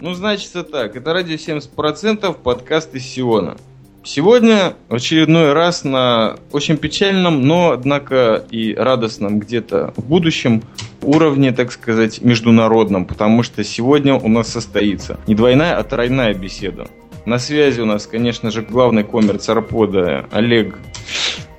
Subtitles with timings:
[0.00, 0.96] Ну, значит, так.
[0.96, 3.56] Это радио 70%, подкаст из Сиона.
[4.02, 10.62] Сегодня в очередной раз на очень печальном, но, однако, и радостном где-то в будущем
[11.00, 16.86] уровне, так сказать, международном, потому что сегодня у нас состоится не двойная, а тройная беседа.
[17.24, 20.78] На связи у нас, конечно же, главный коммерц Арпода Олег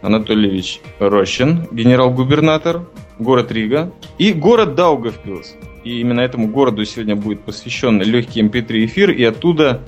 [0.04, 2.86] Анатольевич Рощин, генерал-губернатор,
[3.17, 5.55] город Рига и город Даугавпилс.
[5.86, 9.81] И именно этому городу сегодня будет посвящен легкий MP3 эм эфир, и оттуда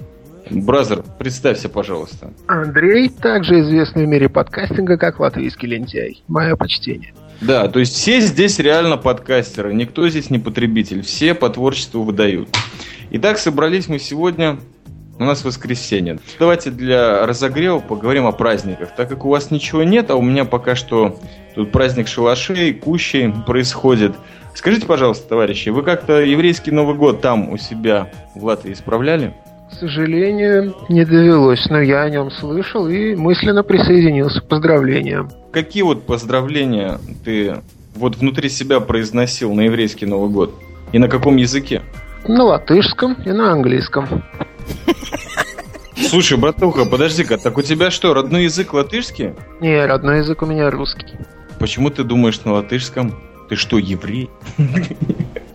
[0.49, 2.31] Бразер, представься, пожалуйста.
[2.47, 6.23] Андрей, также известный в мире подкастинга как латвийский лентяй.
[6.27, 7.13] Мое почтение.
[7.41, 12.49] Да, то есть все здесь реально подкастеры, никто здесь не потребитель, все по творчеству выдают.
[13.11, 14.57] Итак, собрались мы сегодня
[15.19, 16.19] у нас воскресенье.
[16.39, 18.95] Давайте для разогрева поговорим о праздниках.
[18.95, 21.19] Так как у вас ничего нет, а у меня пока что
[21.55, 24.15] тут праздник шалашей, кущей происходит.
[24.57, 29.35] Скажите, пожалуйста, товарищи, вы как-то еврейский Новый год там у себя в Латвии исправляли?
[29.69, 35.29] К сожалению, не довелось, но я о нем слышал и мысленно присоединился к поздравлениям.
[35.53, 37.57] Какие вот поздравления ты
[37.93, 40.55] вот внутри себя произносил на еврейский Новый год?
[40.91, 41.83] И на каком языке?
[42.27, 44.23] На латышском и на английском.
[46.09, 49.35] Слушай, братуха, подожди-ка, так у тебя что, родной язык латышский?
[49.61, 51.13] Не, родной язык у меня русский.
[51.59, 53.13] Почему ты думаешь на латышском?
[53.49, 54.29] Ты что, еврей?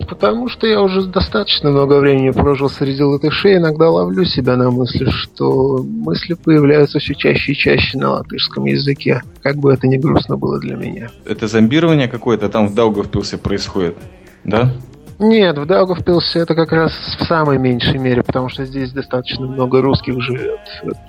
[0.09, 5.09] Потому что я уже достаточно много времени прожил среди латышей, иногда ловлю себя на мысли,
[5.09, 10.37] что мысли появляются все чаще и чаще на латышском языке, как бы это ни грустно
[10.37, 11.09] было для меня.
[11.25, 13.97] Это зомбирование какое-то там в Даугавпилсе происходит,
[14.43, 14.73] да?
[15.19, 19.81] Нет, в Даугавпилсе это как раз в самой меньшей мере, потому что здесь достаточно много
[19.81, 20.59] русских живет.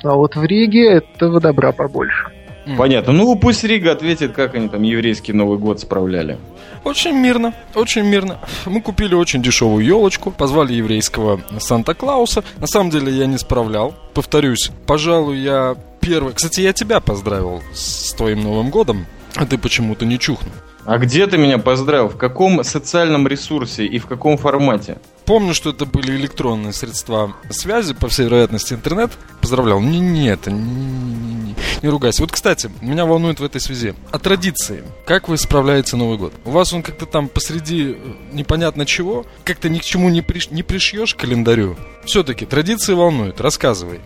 [0.02, 2.30] А вот в Риге этого добра побольше.
[2.76, 3.12] Понятно.
[3.12, 6.38] Ну, пусть Рига ответит, как они там еврейский Новый год справляли.
[6.84, 8.38] Очень мирно, очень мирно.
[8.66, 12.44] Мы купили очень дешевую елочку, позвали еврейского Санта-Клауса.
[12.58, 13.94] На самом деле я не справлял.
[14.12, 16.34] Повторюсь, пожалуй, я первый...
[16.34, 20.52] Кстати, я тебя поздравил с твоим Новым годом, а ты почему-то не чухнул.
[20.86, 22.08] А где ты меня поздравил?
[22.08, 24.98] В каком социальном ресурсе и в каком формате?
[25.24, 29.10] Помню, что это были электронные средства связи, по всей вероятности, интернет.
[29.40, 29.80] Поздравлял.
[29.80, 32.20] Не, не это, не, не, не, не ругайся.
[32.20, 33.94] Вот, кстати, меня волнует в этой связи.
[34.10, 34.84] О традиции.
[35.06, 36.34] Как вы справляете Новый год?
[36.44, 37.96] У вас он как-то там посреди э,
[38.32, 41.76] непонятно чего, как-то ни к чему не, приш, не пришьешь к календарю.
[42.04, 43.40] Все-таки традиции волнуют.
[43.40, 44.00] Рассказывай.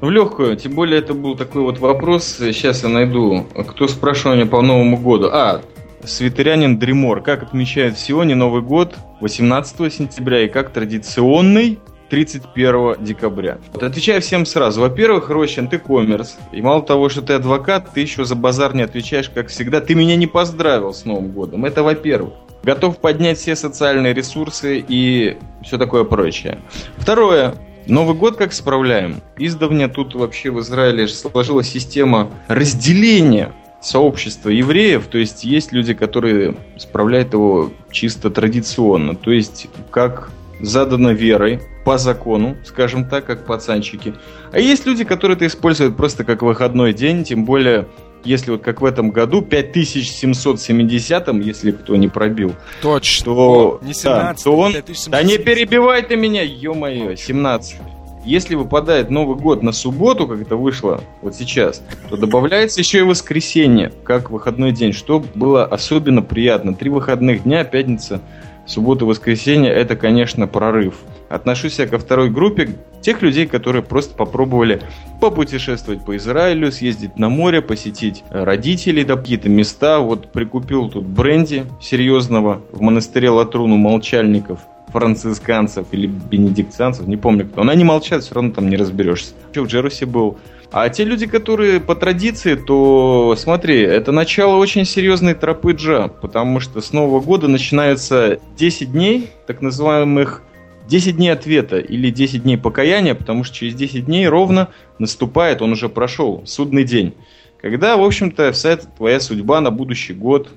[0.00, 4.46] В легкую, тем более это был такой вот вопрос, сейчас я найду, кто спрашивал меня
[4.46, 5.30] по Новому году.
[5.32, 5.62] А,
[6.06, 7.22] Свитерянин Дримор.
[7.22, 11.78] Как отмечает в Сионе Новый год 18 сентября и как традиционный
[12.10, 13.58] 31 декабря.
[13.72, 14.80] Вот отвечаю всем сразу.
[14.80, 16.36] Во-первых, Рощин, ты коммерс.
[16.52, 19.80] И мало того, что ты адвокат, ты еще за базар не отвечаешь, как всегда.
[19.80, 21.64] Ты меня не поздравил с Новым годом.
[21.64, 22.34] Это во-первых.
[22.62, 26.60] Готов поднять все социальные ресурсы и все такое прочее.
[26.96, 27.54] Второе.
[27.86, 29.20] Новый год как справляем?
[29.36, 33.52] Издавна тут вообще в Израиле сложилась система разделения
[33.84, 40.30] сообщество евреев, то есть есть люди, которые справляют его чисто традиционно, то есть как
[40.60, 44.14] задано верой, по закону, скажем так, как пацанчики.
[44.52, 47.86] А есть люди, которые это используют просто как выходной день, тем более
[48.24, 53.24] если вот как в этом году 5770, если кто не пробил, Точно.
[53.26, 54.74] то, не 17, да, то он...
[55.08, 57.76] Да не перебивай ты меня, ё-моё, 17
[58.24, 63.02] если выпадает Новый год на субботу, как это вышло вот сейчас, то добавляется еще и
[63.02, 66.74] воскресенье, как выходной день, что было особенно приятно.
[66.74, 68.20] Три выходных дня, пятница,
[68.66, 70.94] суббота, воскресенье, это, конечно, прорыв.
[71.28, 72.70] Отношусь я ко второй группе
[73.00, 74.80] тех людей, которые просто попробовали
[75.20, 79.98] попутешествовать по Израилю, съездить на море, посетить родителей, да, какие-то места.
[79.98, 84.60] Вот прикупил тут бренди серьезного в монастыре Латруну Молчальников–
[84.94, 87.64] францисканцев или бенедиктанцев, не помню кто.
[87.64, 89.34] Но они молчат, все равно там не разберешься.
[89.50, 90.38] Что в Джерусе был.
[90.70, 96.60] А те люди, которые по традиции, то смотри, это начало очень серьезной тропы джа, потому
[96.60, 100.42] что с Нового года начинаются 10 дней, так называемых
[100.88, 104.68] 10 дней ответа или 10 дней покаяния, потому что через 10 дней ровно
[105.00, 107.14] наступает, он уже прошел, судный день.
[107.60, 110.50] Когда, в общем-то, вся твоя судьба на будущий год,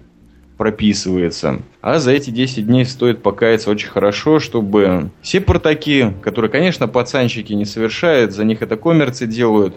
[0.58, 1.62] прописывается.
[1.82, 7.54] А за эти 10 дней стоит покаяться очень хорошо, чтобы все портаки, которые, конечно, пацанчики
[7.54, 9.76] не совершают, за них это коммерцы делают,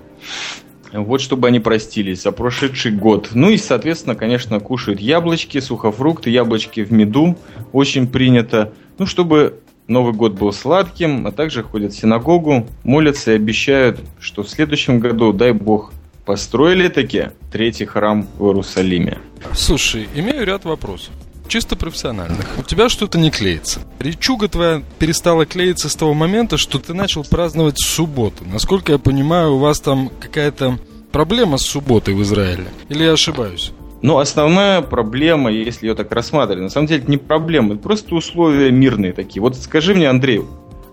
[0.92, 3.30] вот чтобы они простились за прошедший год.
[3.34, 7.36] Ну и, соответственно, конечно, кушают яблочки, сухофрукты, яблочки в меду.
[7.72, 8.72] Очень принято.
[8.98, 14.42] Ну, чтобы Новый год был сладким, а также ходят в синагогу, молятся и обещают, что
[14.42, 15.92] в следующем году, дай бог,
[16.24, 19.18] построили таки третий храм в Иерусалиме.
[19.54, 21.10] Слушай, имею ряд вопросов.
[21.48, 22.46] чисто профессиональных.
[22.58, 23.80] У тебя что-то не клеится.
[23.98, 28.44] Речуга твоя перестала клеиться с того момента, что ты начал праздновать субботу.
[28.44, 30.78] Насколько я понимаю, у вас там какая-то
[31.10, 32.66] проблема с субботой в Израиле.
[32.88, 33.72] Или я ошибаюсь?
[34.02, 38.14] Ну, основная проблема, если ее так рассматривать, на самом деле это не проблема, это просто
[38.14, 39.42] условия мирные такие.
[39.42, 40.42] Вот скажи мне, Андрей,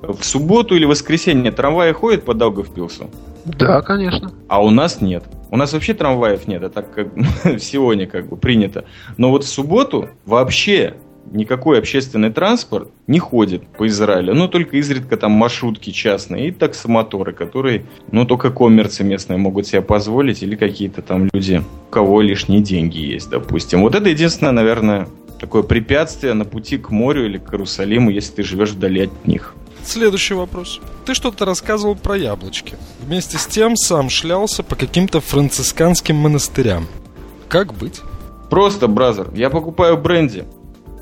[0.02, 3.10] в субботу или воскресенье трамваи ходят по Даугавпилсу?
[3.46, 4.32] Да, конечно.
[4.48, 5.24] А у нас нет.
[5.50, 7.08] У нас вообще трамваев нет, а так как
[7.44, 8.86] в Сионе как бы принято.
[9.18, 10.96] Но вот в субботу вообще
[11.32, 14.34] никакой общественный транспорт не ходит по Израилю.
[14.34, 19.82] Ну, только изредка там маршрутки частные и таксомоторы, которые, ну, только коммерцы местные могут себе
[19.82, 23.82] позволить или какие-то там люди, у кого лишние деньги есть, допустим.
[23.82, 25.08] Вот это единственное, наверное,
[25.40, 29.54] такое препятствие на пути к морю или к Иерусалиму, если ты живешь вдали от них.
[29.88, 30.82] Следующий вопрос.
[31.06, 32.76] Ты что-то рассказывал про яблочки.
[33.00, 36.88] Вместе с тем сам шлялся по каким-то францисканским монастырям.
[37.48, 38.02] Как быть?
[38.50, 40.44] Просто, бразер, я покупаю бренди.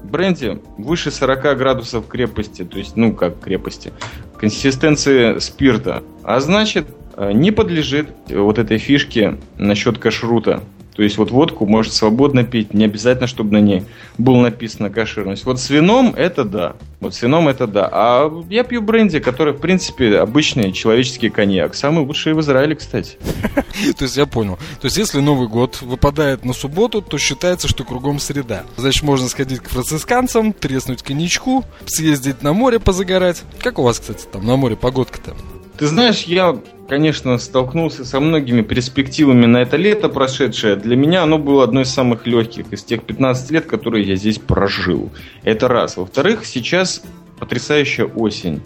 [0.04, 3.92] Бренди выше 40 градусов крепости, то есть, ну, как крепости,
[4.38, 6.04] консистенции спирта.
[6.22, 6.86] А значит,
[7.18, 10.62] э, не подлежит вот этой фишке насчет кашрута.
[10.95, 13.83] То есть вот водку может свободно пить, не обязательно, чтобы на ней
[14.18, 15.45] было написано кошерность.
[15.45, 16.75] Вот с вином это да.
[17.01, 17.89] Вот с вином это да.
[17.92, 21.75] А я пью бренди, который, в принципе, обычный человеческий коньяк.
[21.75, 23.18] Самый лучший в Израиле, кстати.
[23.97, 24.57] То есть я понял.
[24.80, 28.63] То есть если Новый год выпадает на субботу, то считается, что кругом среда.
[28.77, 33.44] Значит, можно сходить к францисканцам, треснуть коньячку, съездить на море позагорать.
[33.59, 35.36] Как у вас, кстати, там на море погодка-то?
[35.77, 36.57] Ты знаешь, я,
[36.88, 40.77] конечно, столкнулся со многими перспективами на это лето прошедшее.
[40.77, 44.39] Для меня оно было одно из самых легких из тех 15 лет, которые я здесь
[44.39, 45.12] прожил.
[45.44, 45.98] Это раз.
[45.98, 47.04] Во-вторых, сейчас
[47.39, 48.62] потрясающая осень.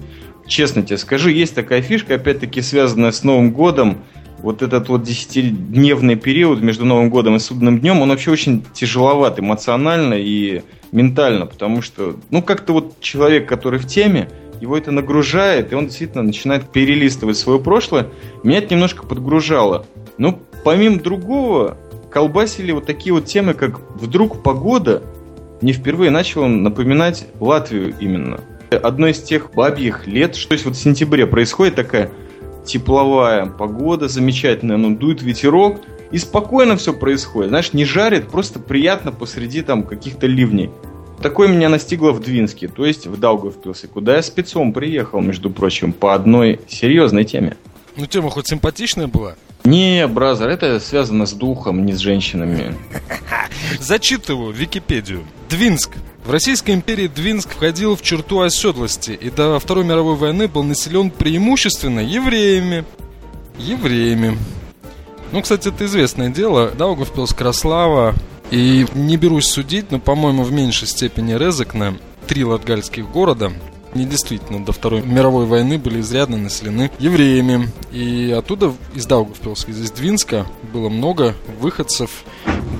[0.45, 4.03] Честно тебе скажу, есть такая фишка, опять-таки связанная с Новым годом.
[4.39, 9.39] Вот этот вот десятидневный период между Новым годом и Судным днем, он вообще очень тяжеловат
[9.39, 14.29] эмоционально и ментально, потому что, ну, как-то вот человек, который в теме,
[14.61, 18.07] его это нагружает, и он действительно начинает перелистывать свое прошлое.
[18.44, 19.85] Меня это немножко подгружало.
[20.17, 21.77] Но помимо другого,
[22.09, 25.03] колбасили вот такие вот темы, как «Вдруг погода»
[25.61, 28.39] не впервые начал напоминать Латвию именно.
[28.71, 32.12] Одно из тех бабьих лет, что есть вот в сентябре происходит такая
[32.65, 35.81] тепловая погода, замечательная, ну, дует ветерок,
[36.12, 37.50] и спокойно все происходит.
[37.50, 40.71] Знаешь, не жарит, просто приятно посреди там каких-то ливней.
[41.21, 45.92] Такое меня настигло в Двинске, то есть в Даугавпилсе, куда я спецом приехал, между прочим,
[45.92, 47.57] по одной серьезной теме.
[47.98, 49.36] Ну, тема хоть симпатичная была?
[49.66, 52.74] Не, бразер, это связано с духом, не с женщинами.
[53.80, 55.25] Зачитываю Википедию.
[55.50, 55.92] Двинск.
[56.24, 61.12] В Российской империи Двинск входил в черту оседлости и до Второй мировой войны был населен
[61.12, 62.86] преимущественно евреями.
[63.57, 64.38] Евреями.
[65.33, 66.72] Ну, кстати, это известное дело.
[66.72, 68.15] Даугавпилс, Краслава,
[68.51, 71.98] и не берусь судить, но, по-моему, в меньшей степени Резекна,
[72.28, 73.51] три латгальских города,
[73.94, 77.69] не действительно до Второй мировой войны были изрядно населены евреями.
[77.92, 82.24] И оттуда, из Даугавпилска, из Двинска, было много выходцев,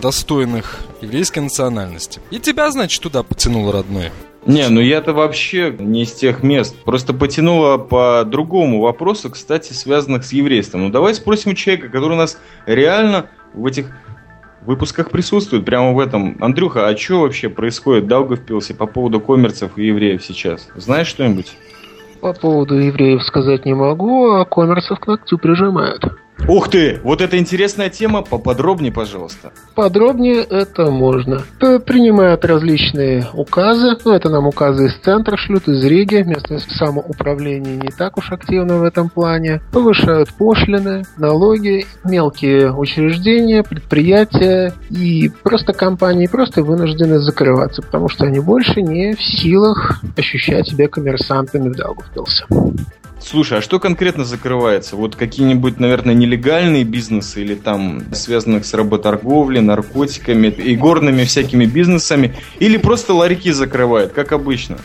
[0.02, 2.22] достойных еврейской национальности.
[2.32, 4.12] И тебя, значит, туда потянуло, родной?
[4.46, 6.76] Не, ну я-то вообще не из тех мест.
[6.84, 10.84] Просто потянуло по другому вопросу, кстати, связанных с еврейством.
[10.84, 13.92] Ну давай спросим у человека, который у нас реально в этих
[14.70, 16.38] выпусках присутствует, прямо в этом.
[16.40, 20.70] Андрюха, а что вообще происходит в Даугавпилсе по поводу коммерцев и евреев сейчас?
[20.76, 21.58] Знаешь что-нибудь?
[22.22, 26.06] По поводу евреев сказать не могу, а коммерцев к ногтю прижимают.
[26.48, 27.00] Ух ты!
[27.04, 28.22] Вот это интересная тема.
[28.22, 29.52] Поподробнее, пожалуйста.
[29.76, 31.42] Подробнее это можно.
[31.60, 33.98] Принимают различные указы.
[34.04, 36.24] Ну, это нам указы из центра шлют, из Риги.
[36.24, 39.62] Местное самоуправление не так уж активно в этом плане.
[39.72, 48.40] Повышают пошлины, налоги, мелкие учреждения, предприятия и просто компании просто вынуждены закрываться, потому что они
[48.40, 52.46] больше не в силах ощущать себя коммерсантами в Даугавпилсе.
[53.22, 54.96] Слушай, а что конкретно закрывается?
[54.96, 62.36] Вот какие-нибудь, наверное, нелегальные бизнесы или там связанных с работорговлей, наркотиками и горными всякими бизнесами?
[62.60, 64.78] Или просто ларьки закрывают, как обычно?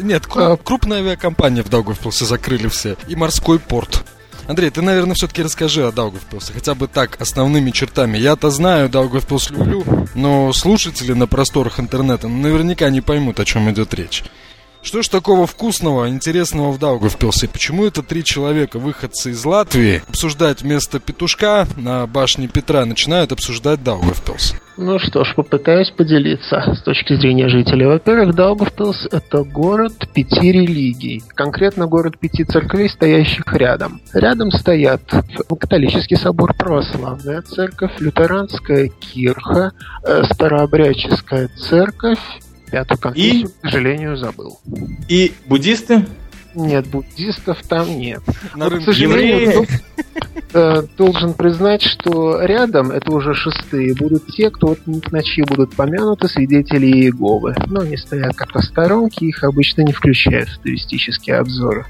[0.00, 2.96] Нет, а, крупная авиакомпания в Даугавпилсе закрыли все.
[3.08, 4.04] И морской порт.
[4.46, 8.16] Андрей, ты, наверное, все-таки расскажи о Даугавпилсе, хотя бы так, основными чертами.
[8.16, 13.92] Я-то знаю, Даугавпилс люблю, но слушатели на просторах интернета наверняка не поймут, о чем идет
[13.92, 14.24] речь.
[14.88, 17.46] Что ж такого вкусного, интересного в Даугавпилсе?
[17.46, 23.84] Почему это три человека, выходцы из Латвии, обсуждать вместо петушка на башне Петра, начинают обсуждать
[23.84, 24.54] Даугавпилс?
[24.78, 27.84] Ну что ж, попытаюсь поделиться с точки зрения жителей.
[27.84, 31.22] Во-первых, Даугавпилс– это город пяти религий.
[31.34, 34.00] Конкретно город пяти церквей, стоящих рядом.
[34.14, 35.02] Рядом стоят
[35.60, 42.20] католический собор, православная церковь, лютеранская кирха, э, старообрядческая церковь
[42.70, 43.52] Пятую конфессию, и...
[43.52, 44.60] к сожалению, забыл.
[45.08, 46.06] И буддисты?
[46.54, 48.20] Нет, буддистов там нет.
[48.56, 49.66] На вот, к сожалению,
[50.52, 55.74] э, должен признать, что рядом, это уже шестые, будут те, кто вот на чьи будут
[55.76, 57.54] помянуты свидетели Иеговы.
[57.66, 61.86] Но они стоят как-то в сторонке, их обычно не включают в туристические обзоры.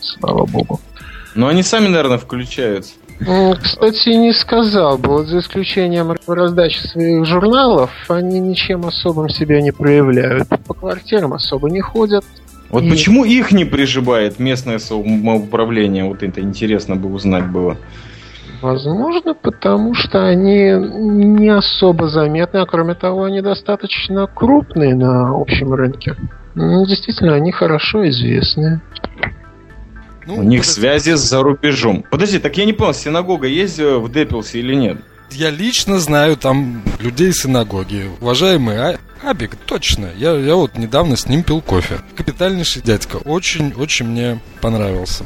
[0.00, 0.80] Слава богу.
[1.34, 2.94] Но они сами, наверное, включаются.
[3.18, 5.10] Кстати, не сказал бы.
[5.10, 10.48] Вот за исключением раздачи своих журналов, они ничем особым себя не проявляют.
[10.66, 12.24] По квартирам особо не ходят.
[12.70, 12.90] Вот и...
[12.90, 16.04] почему их не прижибает местное самоуправление?
[16.04, 17.76] Вот это интересно бы узнать было.
[18.62, 25.74] Возможно, потому что они не особо заметны, а кроме того, они достаточно крупные на общем
[25.74, 26.16] рынке.
[26.54, 28.80] Действительно, они хорошо известны.
[30.26, 30.80] Ну, У них подожди.
[30.80, 32.04] связи за рубежом.
[32.10, 34.98] Подожди, так я не понял, синагога есть э, в Депилсе или нет?
[35.30, 38.10] Я лично знаю там людей синагоги.
[38.20, 38.98] Уважаемый а...
[39.22, 40.10] Абик, точно.
[40.16, 42.00] Я, я вот недавно с ним пил кофе.
[42.14, 43.16] Капитальнейший дядька.
[43.16, 45.24] Очень-очень мне понравился.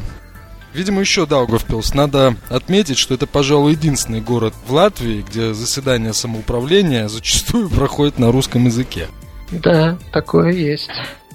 [0.72, 1.94] Видимо, еще Даугавпилс.
[1.94, 8.30] Надо отметить, что это, пожалуй, единственный город в Латвии, где заседание самоуправления зачастую проходит на
[8.30, 9.08] русском языке.
[9.50, 10.90] Да, такое есть.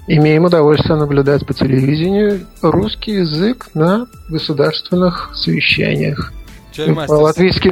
[0.08, 6.34] Имеем удовольствие наблюдать по телевидению русский язык на государственных совещаниях.
[6.74, 7.16] Чаймастер.
[7.16, 7.72] Латвийский.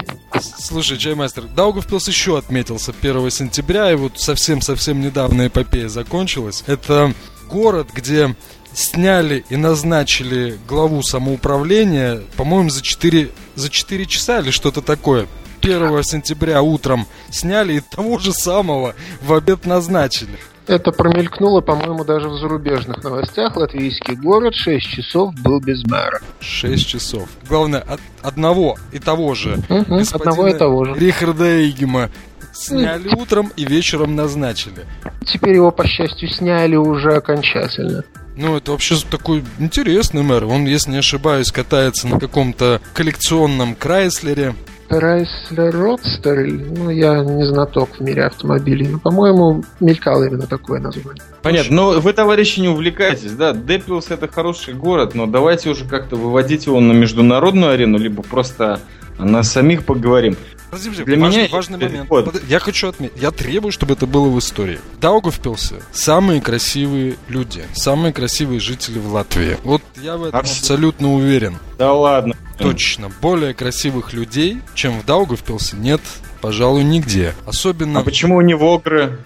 [0.58, 6.64] Слушай, Чаймастер, Даугавпилс еще отметился 1 сентября, и вот совсем-совсем недавно эпопея закончилась.
[6.68, 7.14] Это
[7.50, 8.36] город, где
[8.74, 15.28] сняли и назначили главу самоуправления, по-моему, за 4, за 4 часа или что-то такое.
[15.62, 20.40] 1 сентября утром сняли и того же самого в обед назначили.
[20.72, 23.58] Это промелькнуло, по-моему, даже в зарубежных новостях.
[23.58, 26.22] Латвийский город 6 часов был без мэра.
[26.40, 27.28] 6 часов.
[27.50, 29.60] Главное, от одного и того же.
[29.68, 30.94] Угу, одного и того же.
[30.96, 32.10] Рихарда Эйгема
[32.54, 34.86] сняли утром и вечером назначили.
[35.26, 38.06] Теперь его, по счастью, сняли уже окончательно.
[38.38, 40.46] Ну, это вообще такой интересный мэр.
[40.46, 44.56] Он, если не ошибаюсь, катается на каком-то коллекционном Крайслере.
[44.92, 51.24] Chrysler Roadster, ну, я не знаток в мире автомобилей, но, по-моему, мелькало именно такое название.
[51.42, 56.18] Понятно, но вы, товарищи, не увлекайтесь, да, Депилс это хороший город, но давайте уже как-то
[56.18, 58.82] выводить его на международную арену, либо просто
[59.26, 60.36] на самих поговорим.
[60.70, 62.10] Подожди, Для важный, меня важный момент.
[62.10, 62.42] Вот.
[62.48, 64.80] Я хочу отметить, я требую, чтобы это было в истории.
[65.02, 69.58] Даугавпилсе самые красивые люди, самые красивые жители в Латвии.
[69.64, 71.58] Вот я в этом а абсолютно уверен.
[71.78, 72.36] Да ладно.
[72.58, 73.12] Точно.
[73.22, 76.02] Более красивых людей, чем в Даугавпилсе, нет,
[76.40, 77.34] пожалуй, нигде.
[77.46, 78.00] Особенно...
[78.00, 79.20] А почему не Вогры?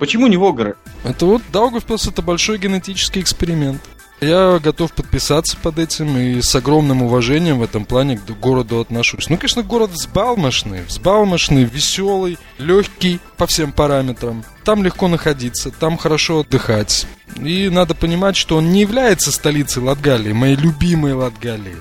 [0.00, 0.74] Почему не Вогры?
[1.04, 3.80] Это вот Даугавпилс это большой генетический эксперимент.
[4.20, 9.30] Я готов подписаться под этим и с огромным уважением в этом плане к городу отношусь.
[9.30, 14.44] Ну, конечно, город взбалмошный, взбалмошный, веселый, легкий по всем параметрам.
[14.64, 17.06] Там легко находиться, там хорошо отдыхать.
[17.36, 21.76] И надо понимать, что он не является столицей Латгалии, моей любимой Латгалии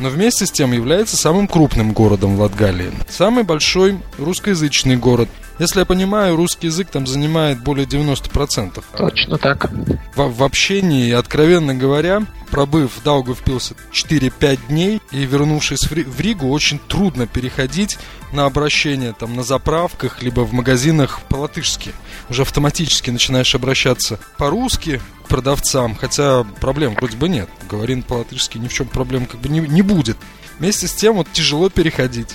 [0.00, 2.90] но вместе с тем является самым крупным городом в Латгалии.
[3.08, 5.28] Самый большой русскоязычный город.
[5.60, 8.82] Если я понимаю, русский язык там занимает более 90%.
[8.96, 9.70] Точно так.
[10.14, 16.78] В, в общении, откровенно говоря, пробыв в Даугавпилсе 4-5 дней и вернувшись в Ригу, очень
[16.78, 17.98] трудно переходить
[18.32, 21.92] на обращение там на заправках, либо в магазинах по-латышски.
[22.30, 27.50] Уже автоматически начинаешь обращаться по-русски к продавцам, хотя проблем вроде бы нет.
[27.68, 30.16] Говорим по-латышски, ни в чем проблем как бы не, не будет.
[30.58, 32.34] Вместе с тем вот тяжело переходить.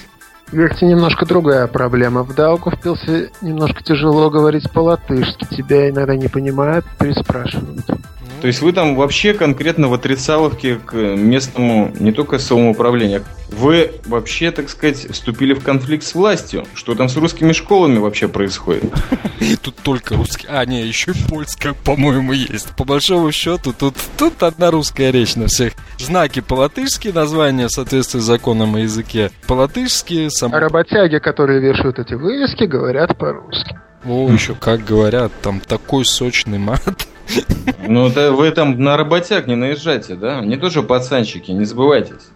[0.51, 2.23] Верьте, немножко другая проблема.
[2.23, 5.45] В Даугавпилсе немножко тяжело говорить по-латышски.
[5.45, 7.85] Тебя иногда не понимают, переспрашивают.
[8.45, 13.23] То есть вы там вообще конкретно в отрицаловке к местному не только самоуправлению.
[13.49, 16.63] Вы вообще, так сказать, вступили в конфликт с властью.
[16.75, 18.83] Что там с русскими школами вообще происходит?
[19.63, 20.45] Тут только русский.
[20.47, 22.71] А, не, еще и польская, по-моему, есть.
[22.75, 25.73] По большому счету, тут, тут одна русская речь на всех.
[25.97, 30.29] Знаки по-латышски, названия в соответствии с законом о языке по-латышски.
[30.29, 30.53] Сам...
[30.53, 33.75] А работяги, которые вешают эти вывески, говорят по-русски.
[34.05, 37.07] О, еще как говорят, там такой сочный мат.
[37.87, 40.41] Ну, да вы там на работяг не наезжайте, да?
[40.41, 42.29] Мне тоже пацанчики, не забывайтесь.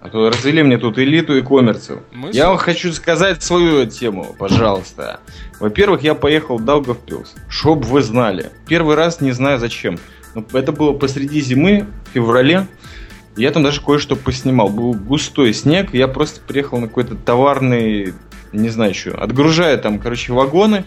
[0.00, 2.02] А то развели мне тут элиту и коммерцию.
[2.10, 5.20] Мы я вам хочу сказать свою тему, пожалуйста.
[5.60, 7.34] Во-первых, я поехал в Даугавпилс.
[7.48, 8.50] Чтоб вы знали.
[8.66, 9.98] Первый раз не знаю зачем.
[10.34, 12.66] Но это было посреди зимы, в феврале.
[13.36, 14.70] Я там даже кое-что поснимал.
[14.70, 15.94] Был густой снег.
[15.94, 18.12] Я просто приехал на какой-то товарный,
[18.52, 20.84] не знаю что, отгружая там, короче, вагоны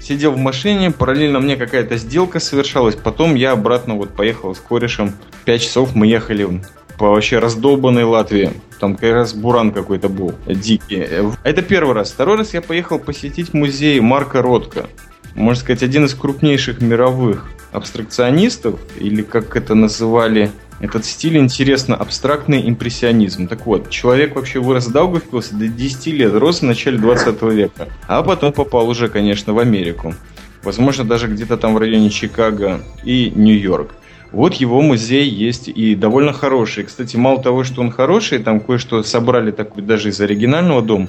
[0.00, 5.14] сидел в машине, параллельно мне какая-то сделка совершалась, потом я обратно вот поехал с корешем.
[5.44, 6.62] Пять часов мы ехали
[6.98, 8.50] по вообще раздолбанной Латвии.
[8.80, 11.06] Там как раз буран какой-то был, дикий.
[11.44, 12.10] Это первый раз.
[12.10, 14.88] Второй раз я поехал посетить музей Марка Ротко.
[15.34, 20.50] можно сказать, один из крупнейших мировых абстракционистов, или как это называли
[20.80, 23.48] этот стиль, интересно, абстрактный импрессионизм.
[23.48, 27.88] Так вот, человек вообще вырос в Даугавпилсе до 10 лет, рос в начале 20 века,
[28.06, 30.14] а потом попал уже, конечно, в Америку.
[30.62, 33.90] Возможно, даже где-то там в районе Чикаго и Нью-Йорк.
[34.30, 36.84] Вот его музей есть и довольно хороший.
[36.84, 41.08] Кстати, мало того, что он хороший, там кое-что собрали такой даже из оригинального дома,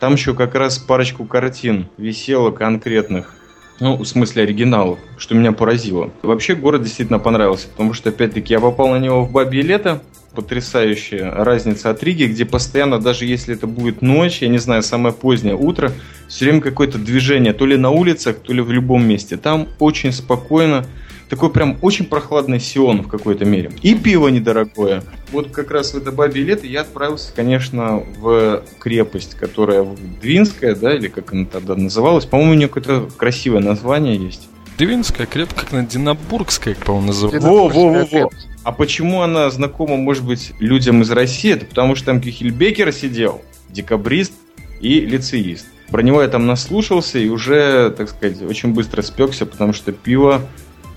[0.00, 3.34] там еще как раз парочку картин висело конкретных
[3.80, 6.10] ну, в смысле оригиналов, что меня поразило.
[6.22, 10.02] Вообще город действительно понравился, потому что, опять-таки, я попал на него в Бабье лето,
[10.34, 15.14] потрясающая разница от Риги, где постоянно, даже если это будет ночь, я не знаю, самое
[15.14, 15.92] позднее утро,
[16.28, 19.36] все время какое-то движение, то ли на улицах, то ли в любом месте.
[19.36, 20.86] Там очень спокойно,
[21.28, 23.70] такой прям очень прохладный Сион в какой-то мере.
[23.82, 25.02] И пиво недорогое.
[25.32, 29.86] Вот как раз в это бабе лето я отправился, конечно, в крепость, которая
[30.20, 32.26] Двинская, да, или как она тогда называлась.
[32.26, 34.48] По-моему, у нее какое-то красивое название есть.
[34.78, 37.48] Двинская крепость, как на Динабургская, по-моему, называется.
[37.48, 38.30] Во, во, во, во.
[38.62, 41.52] А почему она знакома, может быть, людям из России?
[41.52, 43.40] Это потому что там Кихельбекер сидел,
[43.70, 44.32] декабрист
[44.80, 45.66] и лицеист.
[45.88, 50.42] Про него я там наслушался и уже, так сказать, очень быстро спекся, потому что пиво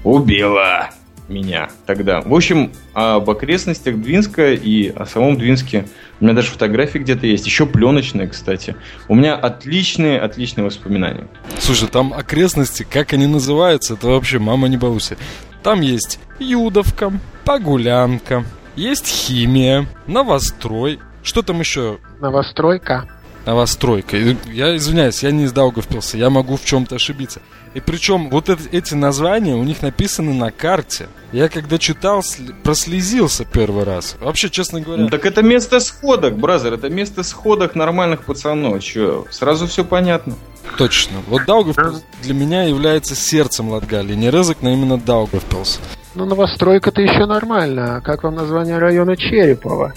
[0.09, 0.89] убила
[1.27, 2.21] меня тогда.
[2.21, 5.85] В общем, об окрестностях Двинска и о самом Двинске
[6.19, 8.75] у меня даже фотографии где-то есть, еще пленочные, кстати.
[9.07, 11.27] У меня отличные, отличные воспоминания.
[11.59, 15.17] Слушай, там окрестности, как они называются, это вообще мама не балуйся.
[15.63, 17.11] Там есть Юдовка,
[17.45, 18.43] Погулянка,
[18.75, 20.99] есть Химия, Новострой.
[21.21, 21.99] Что там еще?
[22.21, 23.07] Новостройка.
[23.45, 24.17] Новостройка.
[24.17, 27.41] Я извиняюсь, я не из Даугавпилса, я могу в чем-то ошибиться.
[27.73, 31.07] И причем вот это, эти названия у них написаны на карте.
[31.31, 32.23] Я когда читал,
[32.63, 34.17] прослезился первый раз.
[34.19, 35.03] Вообще, честно говоря...
[35.03, 36.73] Ну, так это место сходок, бразер.
[36.73, 38.83] Это место сходок нормальных пацанов.
[38.83, 40.35] Че, сразу все понятно.
[40.77, 41.17] Точно.
[41.27, 44.15] Вот Даугавпилс для меня является сердцем Латгалии.
[44.15, 45.79] Не Рызок, но именно Даугавпилс.
[46.15, 47.97] Ну, новостройка-то еще нормально.
[47.97, 49.93] А как вам название района Черепова?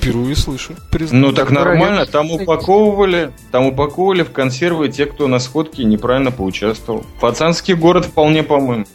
[0.00, 0.74] Впервые слышу.
[0.90, 1.26] Признаю.
[1.26, 7.04] Ну так нормально, там упаковывали, там упаковывали в консервы те, кто на сходке неправильно поучаствовал.
[7.20, 8.86] Пацанский город вполне, по-моему.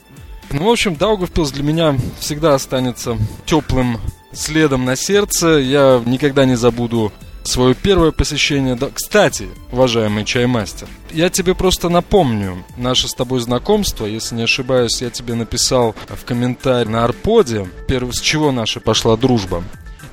[0.51, 3.99] Ну, в общем, Даугавпилс для меня всегда останется теплым
[4.31, 5.59] следом на сердце.
[5.59, 7.11] Я никогда не забуду
[7.43, 8.77] свое первое посещение.
[8.93, 14.05] Кстати, уважаемый чаймастер, я тебе просто напомню наше с тобой знакомство.
[14.05, 19.63] Если не ошибаюсь, я тебе написал в комментарии на Арподе, с чего наша пошла дружба.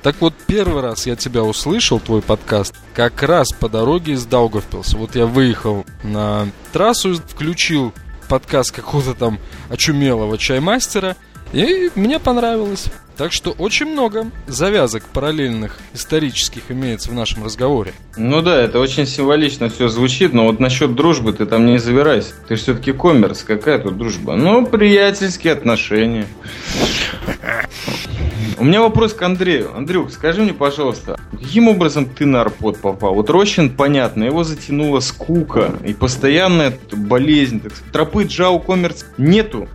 [0.03, 4.97] Так вот, первый раз я тебя услышал, твой подкаст, как раз по дороге из Даугавпилса.
[4.97, 7.93] Вот я выехал на трассу, включил
[8.27, 9.39] подкаст какого-то там
[9.69, 11.15] очумелого чаймастера,
[11.53, 12.87] и мне понравилось.
[13.17, 17.93] Так что очень много завязок параллельных исторических имеется в нашем разговоре.
[18.17, 22.33] Ну да, это очень символично все звучит, но вот насчет дружбы ты там не забирайся.
[22.47, 24.35] Ты все-таки коммерс, какая тут дружба?
[24.35, 26.25] Ну, приятельские отношения.
[28.57, 29.75] У меня вопрос к Андрею.
[29.75, 33.13] Андрюх, скажи мне, пожалуйста, каким образом ты на арпод попал?
[33.13, 37.59] Вот Рощин, понятно, его затянула скука и постоянная болезнь.
[37.59, 37.91] Так сказать.
[37.91, 39.67] Тропы Джао Коммерс нету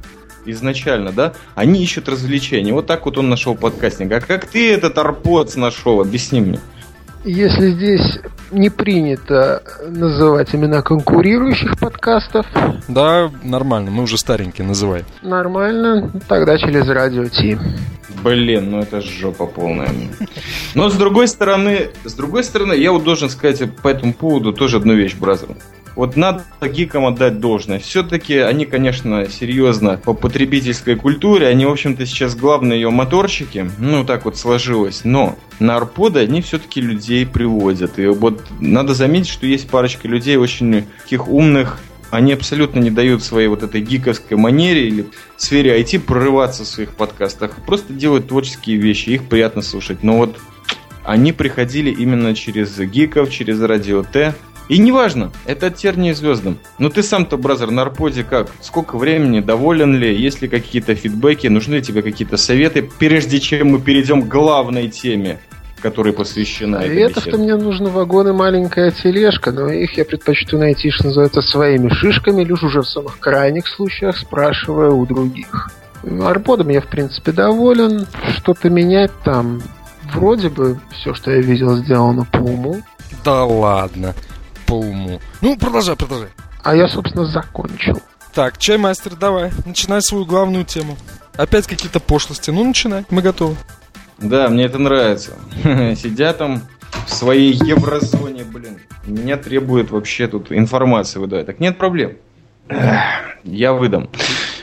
[0.52, 1.32] изначально, да?
[1.54, 2.72] Они ищут развлечения.
[2.72, 4.12] Вот так вот он нашел подкастинг.
[4.12, 6.00] А как ты этот арпод нашел?
[6.00, 6.58] Объясни мне.
[7.24, 12.46] Если здесь не принято называть имена конкурирующих подкастов.
[12.88, 15.04] Да, нормально, мы уже старенькие называем.
[15.22, 17.58] Нормально, тогда через радио Ти.
[18.22, 19.90] Блин, ну это жопа полная.
[20.74, 24.78] Но с другой стороны, с другой стороны, я вот должен сказать по этому поводу тоже
[24.78, 25.48] одну вещь, бразер.
[25.98, 27.80] Вот надо гикам отдать должное.
[27.80, 33.68] Все-таки они, конечно, серьезно по потребительской культуре, они, в общем-то, сейчас главные ее моторщики.
[33.78, 35.00] Ну, так вот сложилось.
[35.02, 37.98] Но на арподы они все-таки людей приводят.
[37.98, 41.80] И вот надо заметить, что есть парочка людей очень таких умных,
[42.12, 45.06] они абсолютно не дают своей вот этой гиковской манере или
[45.36, 47.56] сфере IT прорываться в своих подкастах.
[47.66, 50.04] Просто делают творческие вещи, их приятно слушать.
[50.04, 50.38] Но вот
[51.08, 54.34] они приходили именно через гиков, через радио Т.
[54.68, 56.58] И неважно, это от тернии звездам.
[56.78, 58.50] Но ты сам-то, бразер, на арподе как?
[58.60, 59.40] Сколько времени?
[59.40, 60.14] Доволен ли?
[60.14, 61.46] Есть ли какие-то фидбэки?
[61.46, 65.38] Нужны ли тебе какие-то советы, прежде чем мы перейдем к главной теме?
[65.80, 71.06] которой посвящена Советов-то мне нужно вагон и маленькая тележка, но их я предпочту найти, что
[71.06, 75.70] называется, своими шишками, лишь уже в самых крайних случаях спрашивая у других.
[76.02, 78.08] Арподом я, в принципе, доволен.
[78.38, 79.62] Что-то менять там
[80.12, 82.82] вроде бы все, что я видел, сделано по уму.
[83.24, 84.16] Да ладно
[84.68, 85.20] по уму.
[85.40, 86.28] Ну, продолжай, продолжай.
[86.62, 88.02] А я, собственно, закончил.
[88.34, 90.96] Так, чаймастер, давай, начинай свою главную тему.
[91.36, 92.50] Опять какие-то пошлости.
[92.50, 93.56] Ну, начинай, мы готовы.
[94.18, 95.32] Да, мне это нравится.
[95.96, 96.62] Сидят там
[97.06, 98.78] в своей еврозоне, блин.
[99.06, 101.46] Меня требует вообще тут информации выдать.
[101.46, 102.18] Так нет проблем.
[103.44, 104.10] Я выдам.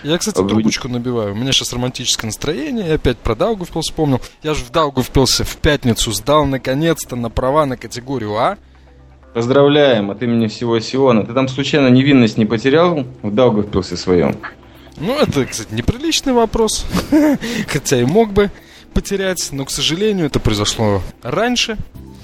[0.03, 1.33] Я, кстати, трубочку набиваю.
[1.33, 2.89] У меня сейчас романтическое настроение.
[2.89, 4.21] Я опять про Даугавпилс вспомнил.
[4.43, 8.57] Я же в Даугавпилсе в пятницу сдал наконец-то на права на категорию А.
[9.35, 11.25] Поздравляем от имени всего Сиона.
[11.25, 14.37] Ты там случайно невинность не потерял в Даугавпилсе своем?
[14.95, 16.85] Ну, это, кстати, неприличный вопрос.
[17.67, 18.49] Хотя и мог бы
[18.93, 21.75] потерять, но, к сожалению, это произошло раньше.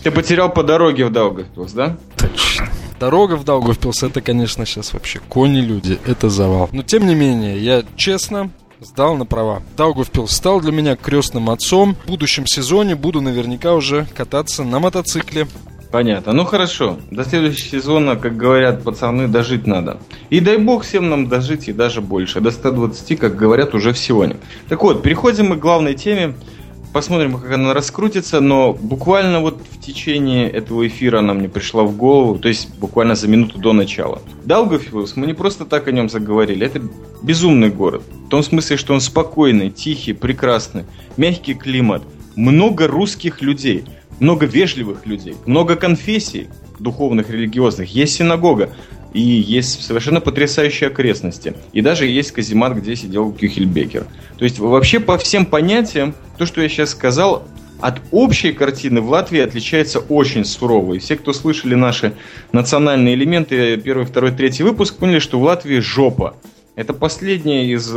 [0.03, 1.97] Ты потерял по дороге в Даугавпилс, да?
[2.15, 2.69] Точно.
[2.97, 6.69] Дорога в Даугавпилс, это, конечно, сейчас вообще кони-люди, это завал.
[6.71, 9.61] Но, тем не менее, я честно сдал на права.
[9.75, 11.97] Даугавпилс стал для меня крестным отцом.
[12.05, 15.45] В будущем сезоне буду наверняка уже кататься на мотоцикле.
[15.91, 16.31] Понятно.
[16.31, 16.97] Ну хорошо.
[17.11, 19.99] До следующего сезона, как говорят пацаны, дожить надо.
[20.29, 22.39] И дай бог всем нам дожить и даже больше.
[22.39, 24.37] До 120, как говорят, уже в сегодня.
[24.69, 26.33] Так вот, переходим мы к главной теме.
[26.93, 31.95] Посмотрим, как она раскрутится, но буквально вот в течение этого эфира она мне пришла в
[31.95, 34.21] голову, то есть буквально за минуту до начала.
[34.43, 36.81] Даугавпилс, мы не просто так о нем заговорили, это
[37.23, 38.01] безумный город.
[38.25, 40.83] В том смысле, что он спокойный, тихий, прекрасный,
[41.15, 42.03] мягкий климат,
[42.35, 43.85] много русских людей,
[44.21, 46.47] много вежливых людей, много конфессий
[46.79, 48.69] духовных, религиозных, есть синагога,
[49.13, 51.53] и есть совершенно потрясающие окрестности.
[51.73, 54.05] И даже есть каземат, где сидел Кюхельбекер.
[54.37, 57.43] То есть вообще по всем понятиям, то, что я сейчас сказал,
[57.81, 60.93] от общей картины в Латвии отличается очень сурово.
[60.93, 62.13] И все, кто слышали наши
[62.51, 66.35] национальные элементы, первый, второй, третий выпуск, поняли, что в Латвии жопа.
[66.75, 67.91] Это последняя из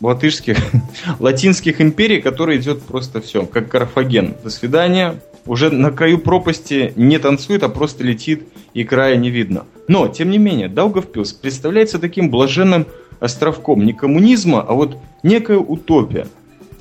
[0.00, 0.58] латышских,
[1.18, 4.34] латинских империй, которая идет просто все, как Карфаген.
[4.42, 5.20] До свидания.
[5.48, 8.42] Уже на краю пропасти не танцует, а просто летит,
[8.74, 9.64] и края не видно.
[9.88, 12.86] Но, тем не менее, Даугавпилс представляется таким блаженным
[13.18, 16.26] островком не коммунизма, а вот некая утопия.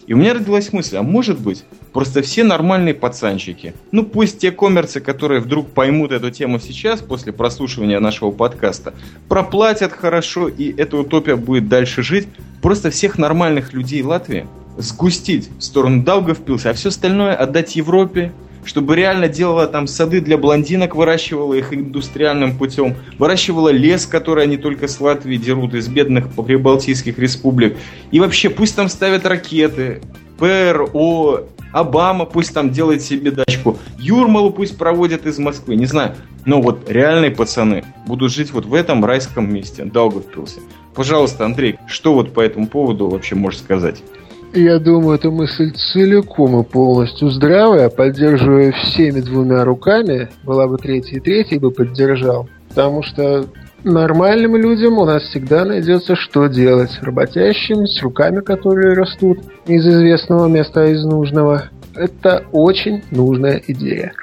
[0.05, 4.51] И у меня родилась мысль, а может быть, просто все нормальные пацанчики, ну пусть те
[4.51, 8.93] коммерцы, которые вдруг поймут эту тему сейчас, после прослушивания нашего подкаста,
[9.29, 12.27] проплатят хорошо, и эта утопия будет дальше жить,
[12.61, 14.45] просто всех нормальных людей Латвии
[14.77, 18.31] сгустить в сторону Даугавпилса, а все остальное отдать Европе,
[18.67, 24.57] чтобы реально делала там сады для блондинок, выращивала их индустриальным путем, выращивала лес, который они
[24.57, 27.77] только с Латвии дерут из бедных прибалтийских республик.
[28.11, 30.01] И вообще пусть там ставят ракеты,
[30.37, 36.15] ПРО, Обама пусть там делает себе дачку, Юрмалу пусть проводят из Москвы, не знаю.
[36.45, 40.61] Но вот реальные пацаны будут жить вот в этом райском месте, Даугавпилсе.
[40.95, 44.01] Пожалуйста, Андрей, что вот по этому поводу вообще можешь сказать?
[44.57, 51.17] Я думаю, эта мысль целиком и полностью здравая, поддерживая всеми двумя руками, была бы третья
[51.17, 52.49] и третий бы поддержал.
[52.69, 53.45] Потому что
[53.83, 56.89] нормальным людям у нас всегда найдется что делать.
[57.03, 61.69] Работящим, с руками, которые растут из известного места, из нужного.
[61.93, 64.13] Это очень нужная идея.